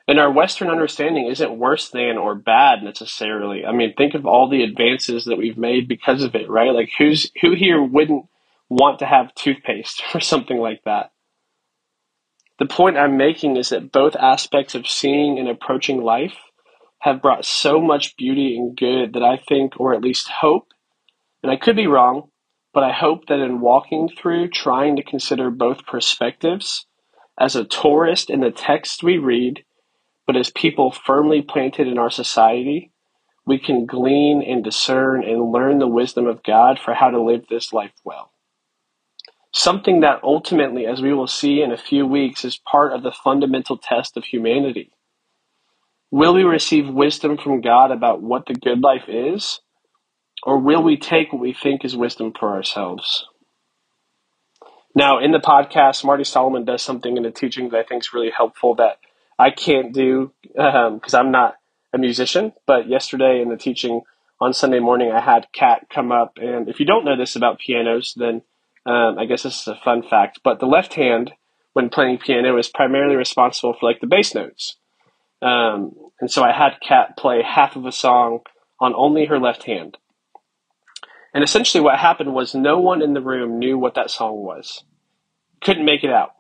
And 0.08 0.20
our 0.20 0.32
Western 0.32 0.70
understanding 0.70 1.28
isn't 1.28 1.60
worse 1.60 1.90
than 1.90 2.18
or 2.18 2.34
bad 2.34 2.82
necessarily. 2.82 3.66
I 3.66 3.72
mean, 3.74 3.94
think 3.94 4.16
of 4.16 4.26
all 4.26 4.50
the 4.50 4.64
advances 4.64 5.26
that 5.26 5.38
we've 5.38 5.58
made 5.58 5.88
because 5.88 6.24
of 6.24 6.34
it, 6.34 6.50
right? 6.50 6.74
Like, 6.74 6.90
who's 6.98 7.32
who 7.42 7.54
here 7.54 7.84
wouldn't 7.84 8.26
want 8.70 9.00
to 9.00 9.06
have 9.06 9.36
toothpaste 9.36 10.02
or 10.16 10.20
something 10.20 10.58
like 10.58 10.82
that? 10.86 11.12
The 12.60 12.66
point 12.66 12.98
I'm 12.98 13.16
making 13.16 13.56
is 13.56 13.70
that 13.70 13.92
both 13.92 14.18
aspects 14.18 14.76
of 14.76 14.88
seeing 14.88 15.40
and 15.40 15.48
approaching 15.48 16.04
life 16.04 16.36
have 17.00 17.22
brought 17.22 17.46
so 17.46 17.80
much 17.80 18.18
beauty 18.18 18.58
and 18.58 18.76
good 18.76 19.14
that 19.14 19.24
I 19.24 19.38
think, 19.38 19.80
or 19.80 19.94
at 19.94 20.02
least 20.02 20.30
hope, 20.30 20.68
and 21.42 21.50
I 21.50 21.56
could 21.56 21.78
be 21.78 21.88
wrong, 21.88 22.30
but 22.74 22.84
I 22.84 22.92
hope 22.92 23.28
that 23.28 23.40
in 23.40 23.62
walking 23.62 24.10
through 24.10 24.50
trying 24.50 24.98
to 24.98 25.04
consider 25.04 25.50
both 25.50 25.86
perspectives, 25.86 26.86
as 27.40 27.56
a 27.56 27.64
tourist 27.64 28.30
in 28.30 28.42
the 28.42 28.52
text 28.52 29.04
we 29.04 29.18
read, 29.18 29.64
but 30.28 30.36
as 30.36 30.52
people 30.52 30.92
firmly 30.92 31.42
planted 31.42 31.88
in 31.88 31.98
our 31.98 32.12
society, 32.12 32.92
we 33.46 33.58
can 33.58 33.86
glean 33.86 34.44
and 34.46 34.66
discern 34.66 35.24
and 35.24 35.52
learn 35.52 35.80
the 35.80 35.88
wisdom 35.88 36.28
of 36.28 36.44
God 36.44 36.78
for 36.78 36.94
how 36.94 37.10
to 37.10 37.22
live 37.22 37.48
this 37.48 37.72
life 37.72 37.94
well. 38.04 38.34
Something 39.52 40.02
that 40.02 40.24
ultimately, 40.24 40.86
as 40.86 41.02
we 41.02 41.14
will 41.14 41.28
see 41.28 41.62
in 41.62 41.72
a 41.72 41.78
few 41.78 42.06
weeks, 42.06 42.46
is 42.46 42.58
part 42.58 42.94
of 42.94 43.02
the 43.02 43.12
fundamental 43.12 43.78
test 43.78 44.16
of 44.16 44.24
humanity. 44.24 44.92
Will 46.12 46.34
we 46.34 46.44
receive 46.44 46.88
wisdom 46.88 47.38
from 47.38 47.62
God 47.62 47.92
about 47.92 48.22
what 48.22 48.46
the 48.46 48.54
good 48.54 48.82
life 48.82 49.06
is? 49.08 49.60
Or 50.44 50.58
will 50.58 50.82
we 50.82 50.98
take 50.98 51.34
what 51.34 51.42
we 51.42 51.54
think 51.54 51.84
is 51.84 51.96
wisdom 51.96 52.34
for 52.38 52.50
ourselves? 52.50 53.26
Now, 54.96 55.20
in 55.20 55.32
the 55.32 55.40
podcast, 55.40 56.04
Marty 56.04 56.24
Solomon 56.24 56.66
does 56.66 56.82
something 56.82 57.18
in 57.18 57.24
the 57.24 57.32
teaching 57.32 57.70
that 57.70 57.78
I 57.78 57.84
think 57.84 58.04
is 58.04 58.14
really 58.14 58.32
helpful 58.36 58.76
that 58.76 58.98
I 59.38 59.52
can't 59.52 59.94
do 59.94 60.32
because 60.44 61.14
um, 61.14 61.26
I'm 61.26 61.32
not 61.32 61.56
a 61.94 61.98
musician. 61.98 62.54
But 62.66 62.88
yesterday 62.88 63.42
in 63.42 63.50
the 63.50 63.58
teaching 63.58 64.02
on 64.42 64.54
Sunday 64.54 64.80
morning, 64.80 65.12
I 65.12 65.22
had 65.22 65.48
Kat 65.54 65.88
come 65.94 66.12
up, 66.12 66.34
and 66.38 66.70
if 66.70 66.80
you 66.80 66.86
don't 66.86 67.06
know 67.06 67.18
this 67.18 67.36
about 67.36 67.60
pianos, 67.60 68.14
then 68.16 68.42
um, 68.90 69.20
I 69.20 69.26
guess 69.26 69.44
this 69.44 69.62
is 69.62 69.68
a 69.68 69.76
fun 69.76 70.02
fact. 70.02 70.40
But 70.44 70.60
the 70.60 70.66
left 70.66 70.96
hand 70.96 71.32
when 71.74 71.90
playing 71.90 72.18
piano 72.18 72.58
is 72.58 72.68
primarily 72.68 73.16
responsible 73.16 73.74
for 73.74 73.88
like 73.88 74.02
the 74.02 74.08
bass 74.08 74.34
notes. 74.34 74.78
Um, 75.44 75.92
and 76.20 76.30
so 76.30 76.44
I 76.44 76.52
had 76.52 76.80
Kat 76.82 77.16
play 77.16 77.44
half 77.44 77.76
of 77.76 77.86
a 77.86 77.92
song 77.92 78.40
on 78.82 78.94
only 78.96 79.26
her 79.26 79.40
left 79.40 79.64
hand. 79.64 79.98
And 81.34 81.44
essentially, 81.44 81.84
what 81.84 82.00
happened 82.00 82.34
was 82.34 82.56
no 82.56 82.80
one 82.80 83.04
in 83.04 83.14
the 83.14 83.22
room 83.22 83.60
knew 83.60 83.78
what 83.78 83.94
that 83.94 84.10
song 84.10 84.38
was. 84.38 84.84
Couldn't 85.62 85.86
make 85.86 86.04
it 86.04 86.10
out. 86.10 86.32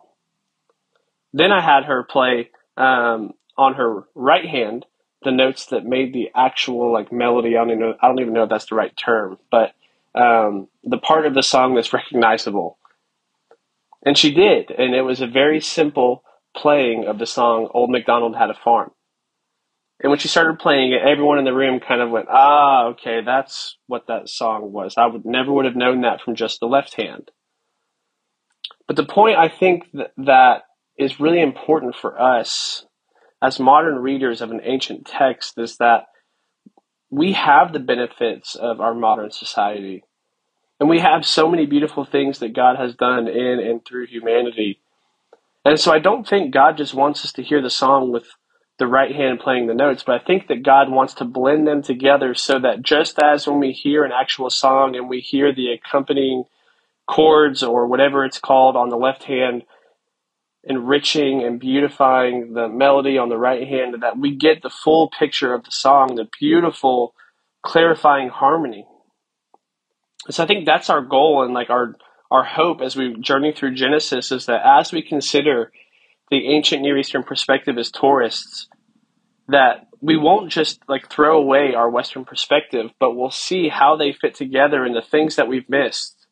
Then 1.31 1.51
I 1.51 1.61
had 1.61 1.85
her 1.85 2.03
play 2.03 2.49
um, 2.75 3.33
on 3.55 3.75
her 3.75 4.05
right 4.15 4.45
hand 4.45 4.87
the 5.21 5.31
notes 5.31 5.67
that 5.67 5.85
made 5.85 6.13
the 6.13 6.29
actual 6.33 6.91
like 6.91 7.11
melody. 7.11 7.55
I 7.55 7.59
don't 7.59 7.69
even 7.69 7.79
know. 7.81 7.93
I 8.01 8.07
don't 8.07 8.19
even 8.19 8.33
know 8.33 8.43
if 8.43 8.49
that's 8.49 8.65
the 8.65 8.75
right 8.75 8.95
term, 8.97 9.37
but 9.51 9.73
um, 10.15 10.67
the 10.83 10.97
part 10.97 11.25
of 11.25 11.33
the 11.33 11.43
song 11.43 11.75
that's 11.75 11.93
recognizable. 11.93 12.77
And 14.05 14.17
she 14.17 14.33
did, 14.33 14.71
and 14.71 14.95
it 14.95 15.01
was 15.01 15.21
a 15.21 15.27
very 15.27 15.59
simple 15.59 16.23
playing 16.55 17.05
of 17.05 17.19
the 17.19 17.25
song 17.25 17.69
"Old 17.73 17.89
MacDonald 17.89 18.35
Had 18.35 18.49
a 18.49 18.53
Farm." 18.53 18.91
And 20.01 20.09
when 20.09 20.19
she 20.19 20.29
started 20.29 20.59
playing 20.59 20.93
it, 20.93 21.01
everyone 21.01 21.39
in 21.39 21.45
the 21.45 21.53
room 21.53 21.79
kind 21.79 22.01
of 22.01 22.09
went, 22.09 22.27
"Ah, 22.29 22.85
okay, 22.87 23.21
that's 23.21 23.77
what 23.87 24.07
that 24.07 24.29
song 24.29 24.71
was." 24.71 24.95
I 24.97 25.05
would 25.07 25.25
never 25.25 25.51
would 25.51 25.65
have 25.65 25.75
known 25.75 26.01
that 26.01 26.21
from 26.21 26.35
just 26.35 26.59
the 26.59 26.67
left 26.67 26.95
hand. 26.95 27.31
But 28.87 28.95
the 28.95 29.05
point 29.05 29.37
I 29.37 29.49
think 29.49 29.83
that, 29.93 30.11
that 30.17 30.63
is 30.97 31.19
really 31.19 31.41
important 31.41 31.95
for 31.95 32.19
us 32.19 32.85
as 33.41 33.59
modern 33.59 33.99
readers 33.99 34.41
of 34.41 34.51
an 34.51 34.61
ancient 34.63 35.05
text 35.05 35.57
is 35.57 35.77
that 35.77 36.05
we 37.09 37.33
have 37.33 37.73
the 37.73 37.79
benefits 37.79 38.55
of 38.55 38.79
our 38.79 38.93
modern 38.93 39.31
society. 39.31 40.03
And 40.79 40.89
we 40.89 40.99
have 40.99 41.25
so 41.25 41.49
many 41.49 41.65
beautiful 41.65 42.05
things 42.05 42.39
that 42.39 42.55
God 42.55 42.77
has 42.77 42.95
done 42.95 43.27
in 43.27 43.59
and 43.59 43.85
through 43.85 44.07
humanity. 44.07 44.79
And 45.65 45.79
so 45.79 45.91
I 45.91 45.99
don't 45.99 46.27
think 46.27 46.53
God 46.53 46.77
just 46.77 46.93
wants 46.93 47.25
us 47.25 47.33
to 47.33 47.43
hear 47.43 47.61
the 47.61 47.69
song 47.69 48.11
with 48.11 48.25
the 48.77 48.87
right 48.87 49.13
hand 49.13 49.41
playing 49.41 49.67
the 49.67 49.73
notes, 49.73 50.03
but 50.05 50.21
I 50.21 50.23
think 50.23 50.47
that 50.47 50.63
God 50.63 50.89
wants 50.89 51.13
to 51.15 51.25
blend 51.25 51.67
them 51.67 51.81
together 51.81 52.33
so 52.33 52.59
that 52.59 52.81
just 52.81 53.19
as 53.21 53.45
when 53.45 53.59
we 53.59 53.73
hear 53.73 54.05
an 54.05 54.13
actual 54.13 54.49
song 54.49 54.95
and 54.95 55.09
we 55.09 55.19
hear 55.19 55.53
the 55.53 55.73
accompanying 55.73 56.45
chords 57.05 57.61
or 57.61 57.87
whatever 57.87 58.23
it's 58.23 58.39
called 58.39 58.77
on 58.77 58.87
the 58.87 58.95
left 58.95 59.23
hand, 59.23 59.63
enriching 60.63 61.43
and 61.43 61.59
beautifying 61.59 62.53
the 62.53 62.67
melody 62.67 63.17
on 63.17 63.29
the 63.29 63.37
right 63.37 63.67
hand, 63.67 63.95
that 64.01 64.17
we 64.17 64.35
get 64.35 64.61
the 64.61 64.69
full 64.69 65.09
picture 65.17 65.53
of 65.53 65.63
the 65.63 65.71
song, 65.71 66.15
the 66.15 66.27
beautiful, 66.39 67.13
clarifying 67.63 68.29
harmony. 68.29 68.85
So 70.29 70.43
I 70.43 70.47
think 70.47 70.65
that's 70.65 70.89
our 70.89 71.01
goal 71.01 71.43
and 71.43 71.53
like 71.53 71.69
our 71.69 71.95
our 72.31 72.43
hope 72.43 72.81
as 72.81 72.95
we 72.95 73.15
journey 73.19 73.51
through 73.51 73.73
Genesis 73.73 74.31
is 74.31 74.45
that 74.45 74.61
as 74.63 74.91
we 74.91 75.01
consider 75.01 75.71
the 76.29 76.47
ancient 76.47 76.83
Near 76.83 76.95
Eastern 76.97 77.23
perspective 77.23 77.75
as 77.79 77.89
tourists, 77.89 78.67
that 79.47 79.87
we 79.99 80.15
won't 80.15 80.51
just 80.51 80.79
like 80.87 81.09
throw 81.09 81.39
away 81.39 81.73
our 81.73 81.89
Western 81.89 82.25
perspective, 82.25 82.91
but 82.99 83.15
we'll 83.15 83.31
see 83.31 83.67
how 83.67 83.95
they 83.95 84.13
fit 84.13 84.35
together 84.35 84.83
and 84.85 84.95
the 84.95 85.01
things 85.01 85.37
that 85.37 85.47
we've 85.47 85.67
missed. 85.67 86.27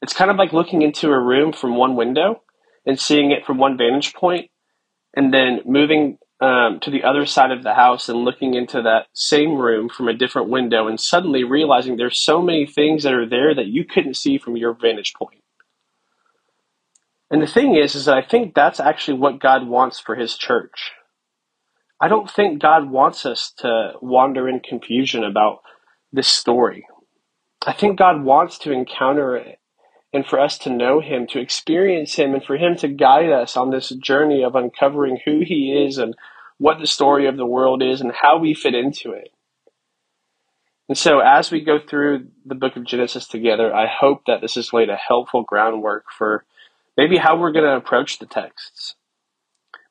It's 0.00 0.14
kind 0.14 0.30
of 0.30 0.36
like 0.36 0.52
looking 0.52 0.82
into 0.82 1.08
a 1.08 1.18
room 1.18 1.52
from 1.52 1.76
one 1.76 1.96
window 1.96 2.43
and 2.86 2.98
seeing 2.98 3.30
it 3.30 3.44
from 3.44 3.58
one 3.58 3.76
vantage 3.76 4.14
point, 4.14 4.50
and 5.14 5.32
then 5.32 5.60
moving 5.64 6.18
um, 6.40 6.80
to 6.80 6.90
the 6.90 7.04
other 7.04 7.26
side 7.26 7.50
of 7.52 7.62
the 7.62 7.74
house 7.74 8.08
and 8.08 8.24
looking 8.24 8.54
into 8.54 8.82
that 8.82 9.06
same 9.12 9.56
room 9.56 9.88
from 9.88 10.08
a 10.08 10.14
different 10.14 10.48
window, 10.48 10.88
and 10.88 11.00
suddenly 11.00 11.44
realizing 11.44 11.96
there's 11.96 12.18
so 12.18 12.42
many 12.42 12.66
things 12.66 13.04
that 13.04 13.14
are 13.14 13.28
there 13.28 13.54
that 13.54 13.66
you 13.66 13.84
couldn't 13.84 14.16
see 14.16 14.38
from 14.38 14.56
your 14.56 14.74
vantage 14.74 15.14
point. 15.14 15.40
And 17.30 17.42
the 17.42 17.46
thing 17.46 17.74
is, 17.74 17.94
is 17.94 18.04
that 18.04 18.16
I 18.16 18.22
think 18.22 18.54
that's 18.54 18.80
actually 18.80 19.18
what 19.18 19.40
God 19.40 19.66
wants 19.66 19.98
for 19.98 20.14
His 20.14 20.36
church. 20.36 20.92
I 22.00 22.08
don't 22.08 22.30
think 22.30 22.60
God 22.60 22.90
wants 22.90 23.24
us 23.24 23.52
to 23.58 23.92
wander 24.02 24.48
in 24.48 24.60
confusion 24.60 25.24
about 25.24 25.60
this 26.12 26.28
story. 26.28 26.86
I 27.66 27.72
think 27.72 27.98
God 27.98 28.22
wants 28.22 28.58
to 28.58 28.72
encounter 28.72 29.36
it 29.36 29.58
and 30.14 30.24
for 30.24 30.38
us 30.38 30.56
to 30.58 30.70
know 30.70 31.00
him, 31.00 31.26
to 31.26 31.40
experience 31.40 32.14
him, 32.14 32.34
and 32.34 32.44
for 32.44 32.56
him 32.56 32.76
to 32.76 32.86
guide 32.86 33.30
us 33.30 33.56
on 33.56 33.70
this 33.70 33.88
journey 33.88 34.44
of 34.44 34.54
uncovering 34.54 35.18
who 35.24 35.40
he 35.44 35.72
is 35.72 35.98
and 35.98 36.14
what 36.58 36.78
the 36.78 36.86
story 36.86 37.26
of 37.26 37.36
the 37.36 37.44
world 37.44 37.82
is 37.82 38.00
and 38.00 38.12
how 38.12 38.38
we 38.38 38.54
fit 38.54 38.76
into 38.76 39.10
it. 39.10 39.32
And 40.88 40.96
so, 40.96 41.18
as 41.18 41.50
we 41.50 41.64
go 41.64 41.80
through 41.80 42.28
the 42.46 42.54
book 42.54 42.76
of 42.76 42.84
Genesis 42.84 43.26
together, 43.26 43.74
I 43.74 43.88
hope 43.88 44.22
that 44.26 44.40
this 44.40 44.54
has 44.54 44.72
laid 44.72 44.88
a 44.88 44.96
helpful 44.96 45.42
groundwork 45.42 46.04
for 46.16 46.44
maybe 46.96 47.16
how 47.16 47.36
we're 47.36 47.52
going 47.52 47.64
to 47.64 47.76
approach 47.76 48.20
the 48.20 48.26
texts. 48.26 48.94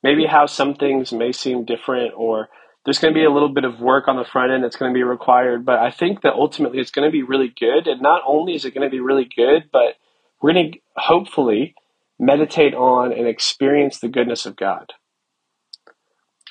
Maybe 0.01 0.25
how 0.25 0.45
some 0.45 0.75
things 0.75 1.11
may 1.11 1.33
seem 1.33 1.65
different 1.65 2.13
or 2.15 2.47
there's 2.85 2.99
going 2.99 3.13
to 3.13 3.19
be 3.19 3.25
a 3.25 3.31
little 3.31 3.49
bit 3.49 3.65
of 3.65 3.79
work 3.79 4.07
on 4.07 4.17
the 4.17 4.25
front 4.25 4.51
end 4.51 4.63
that's 4.63 4.75
going 4.75 4.91
to 4.91 4.97
be 4.97 5.03
required, 5.03 5.65
but 5.65 5.79
I 5.79 5.89
think 5.91 6.21
that 6.21 6.33
ultimately 6.33 6.79
it's 6.79 6.91
going 6.91 7.07
to 7.07 7.11
be 7.11 7.23
really 7.23 7.53
good. 7.57 7.87
And 7.87 8.01
not 8.01 8.21
only 8.25 8.55
is 8.55 8.65
it 8.65 8.73
going 8.73 8.87
to 8.87 8.91
be 8.91 8.99
really 8.99 9.29
good, 9.35 9.69
but 9.71 9.95
we're 10.43 10.53
going 10.53 10.73
to 10.73 10.79
hopefully 10.97 11.73
meditate 12.19 12.75
on 12.75 13.13
and 13.13 13.25
experience 13.27 13.97
the 13.97 14.09
goodness 14.09 14.45
of 14.45 14.57
God. 14.57 14.91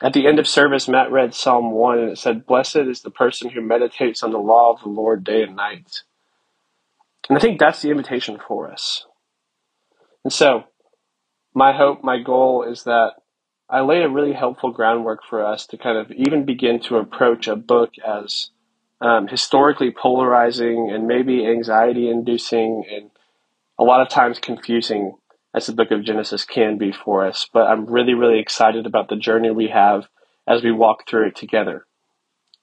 At 0.03 0.15
the 0.15 0.27
end 0.27 0.39
of 0.39 0.49
service, 0.49 0.89
Matt 0.89 1.13
read 1.13 1.35
Psalm 1.35 1.71
1 1.73 1.99
and 1.99 2.11
it 2.11 2.19
said, 2.19 2.47
Blessed 2.47 2.77
is 2.77 3.03
the 3.03 3.11
person 3.11 3.51
who 3.51 3.61
meditates 3.61 4.23
on 4.23 4.33
the 4.33 4.39
law 4.39 4.73
of 4.73 4.81
the 4.83 4.89
Lord 4.89 5.23
day 5.23 5.43
and 5.43 5.55
night. 5.55 6.03
And 7.29 7.37
I 7.37 7.41
think 7.41 7.61
that's 7.61 7.83
the 7.83 7.91
invitation 7.91 8.39
for 8.49 8.73
us. 8.73 9.07
And 10.25 10.33
so, 10.33 10.65
my 11.55 11.73
hope, 11.77 12.03
my 12.03 12.21
goal 12.21 12.65
is 12.65 12.85
that 12.85 13.13
I 13.69 13.83
lay 13.83 14.03
a 14.03 14.09
really 14.09 14.33
helpful 14.33 14.73
groundwork 14.73 15.21
for 15.29 15.45
us 15.45 15.67
to 15.67 15.77
kind 15.77 15.99
of 15.99 16.11
even 16.13 16.47
begin 16.47 16.81
to 16.85 16.97
approach 16.97 17.47
a 17.47 17.57
book 17.57 17.93
as 18.05 18.51
um, 19.03 19.29
historically 19.29 19.91
polarizing 19.91 20.91
and 20.91 21.07
maybe 21.07 21.47
anxiety 21.47 22.09
inducing 22.09 22.85
and 22.91 23.11
a 23.83 23.85
lot 23.85 24.01
of 24.01 24.09
times 24.09 24.39
confusing 24.39 25.17
as 25.53 25.67
the 25.67 25.73
book 25.73 25.91
of 25.91 26.05
Genesis 26.05 26.45
can 26.45 26.79
be 26.79 26.93
for 26.93 27.27
us, 27.27 27.49
but 27.53 27.67
I'm 27.67 27.85
really, 27.87 28.15
really 28.15 28.39
excited 28.39 28.87
about 28.87 29.09
the 29.09 29.17
journey 29.17 29.51
we 29.51 29.69
have 29.69 30.07
as 30.47 30.63
we 30.63 30.71
walk 30.71 31.09
through 31.09 31.27
it 31.27 31.37
together. 31.37 31.85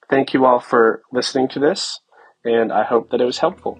Thank 0.10 0.34
you 0.34 0.46
all 0.46 0.62
for 0.62 1.02
listening 1.12 1.50
to 1.50 1.60
this, 1.60 2.00
and 2.46 2.72
I 2.72 2.86
hope 2.86 3.12
that 3.12 3.20
it 3.20 3.26
was 3.26 3.40
helpful. 3.40 3.78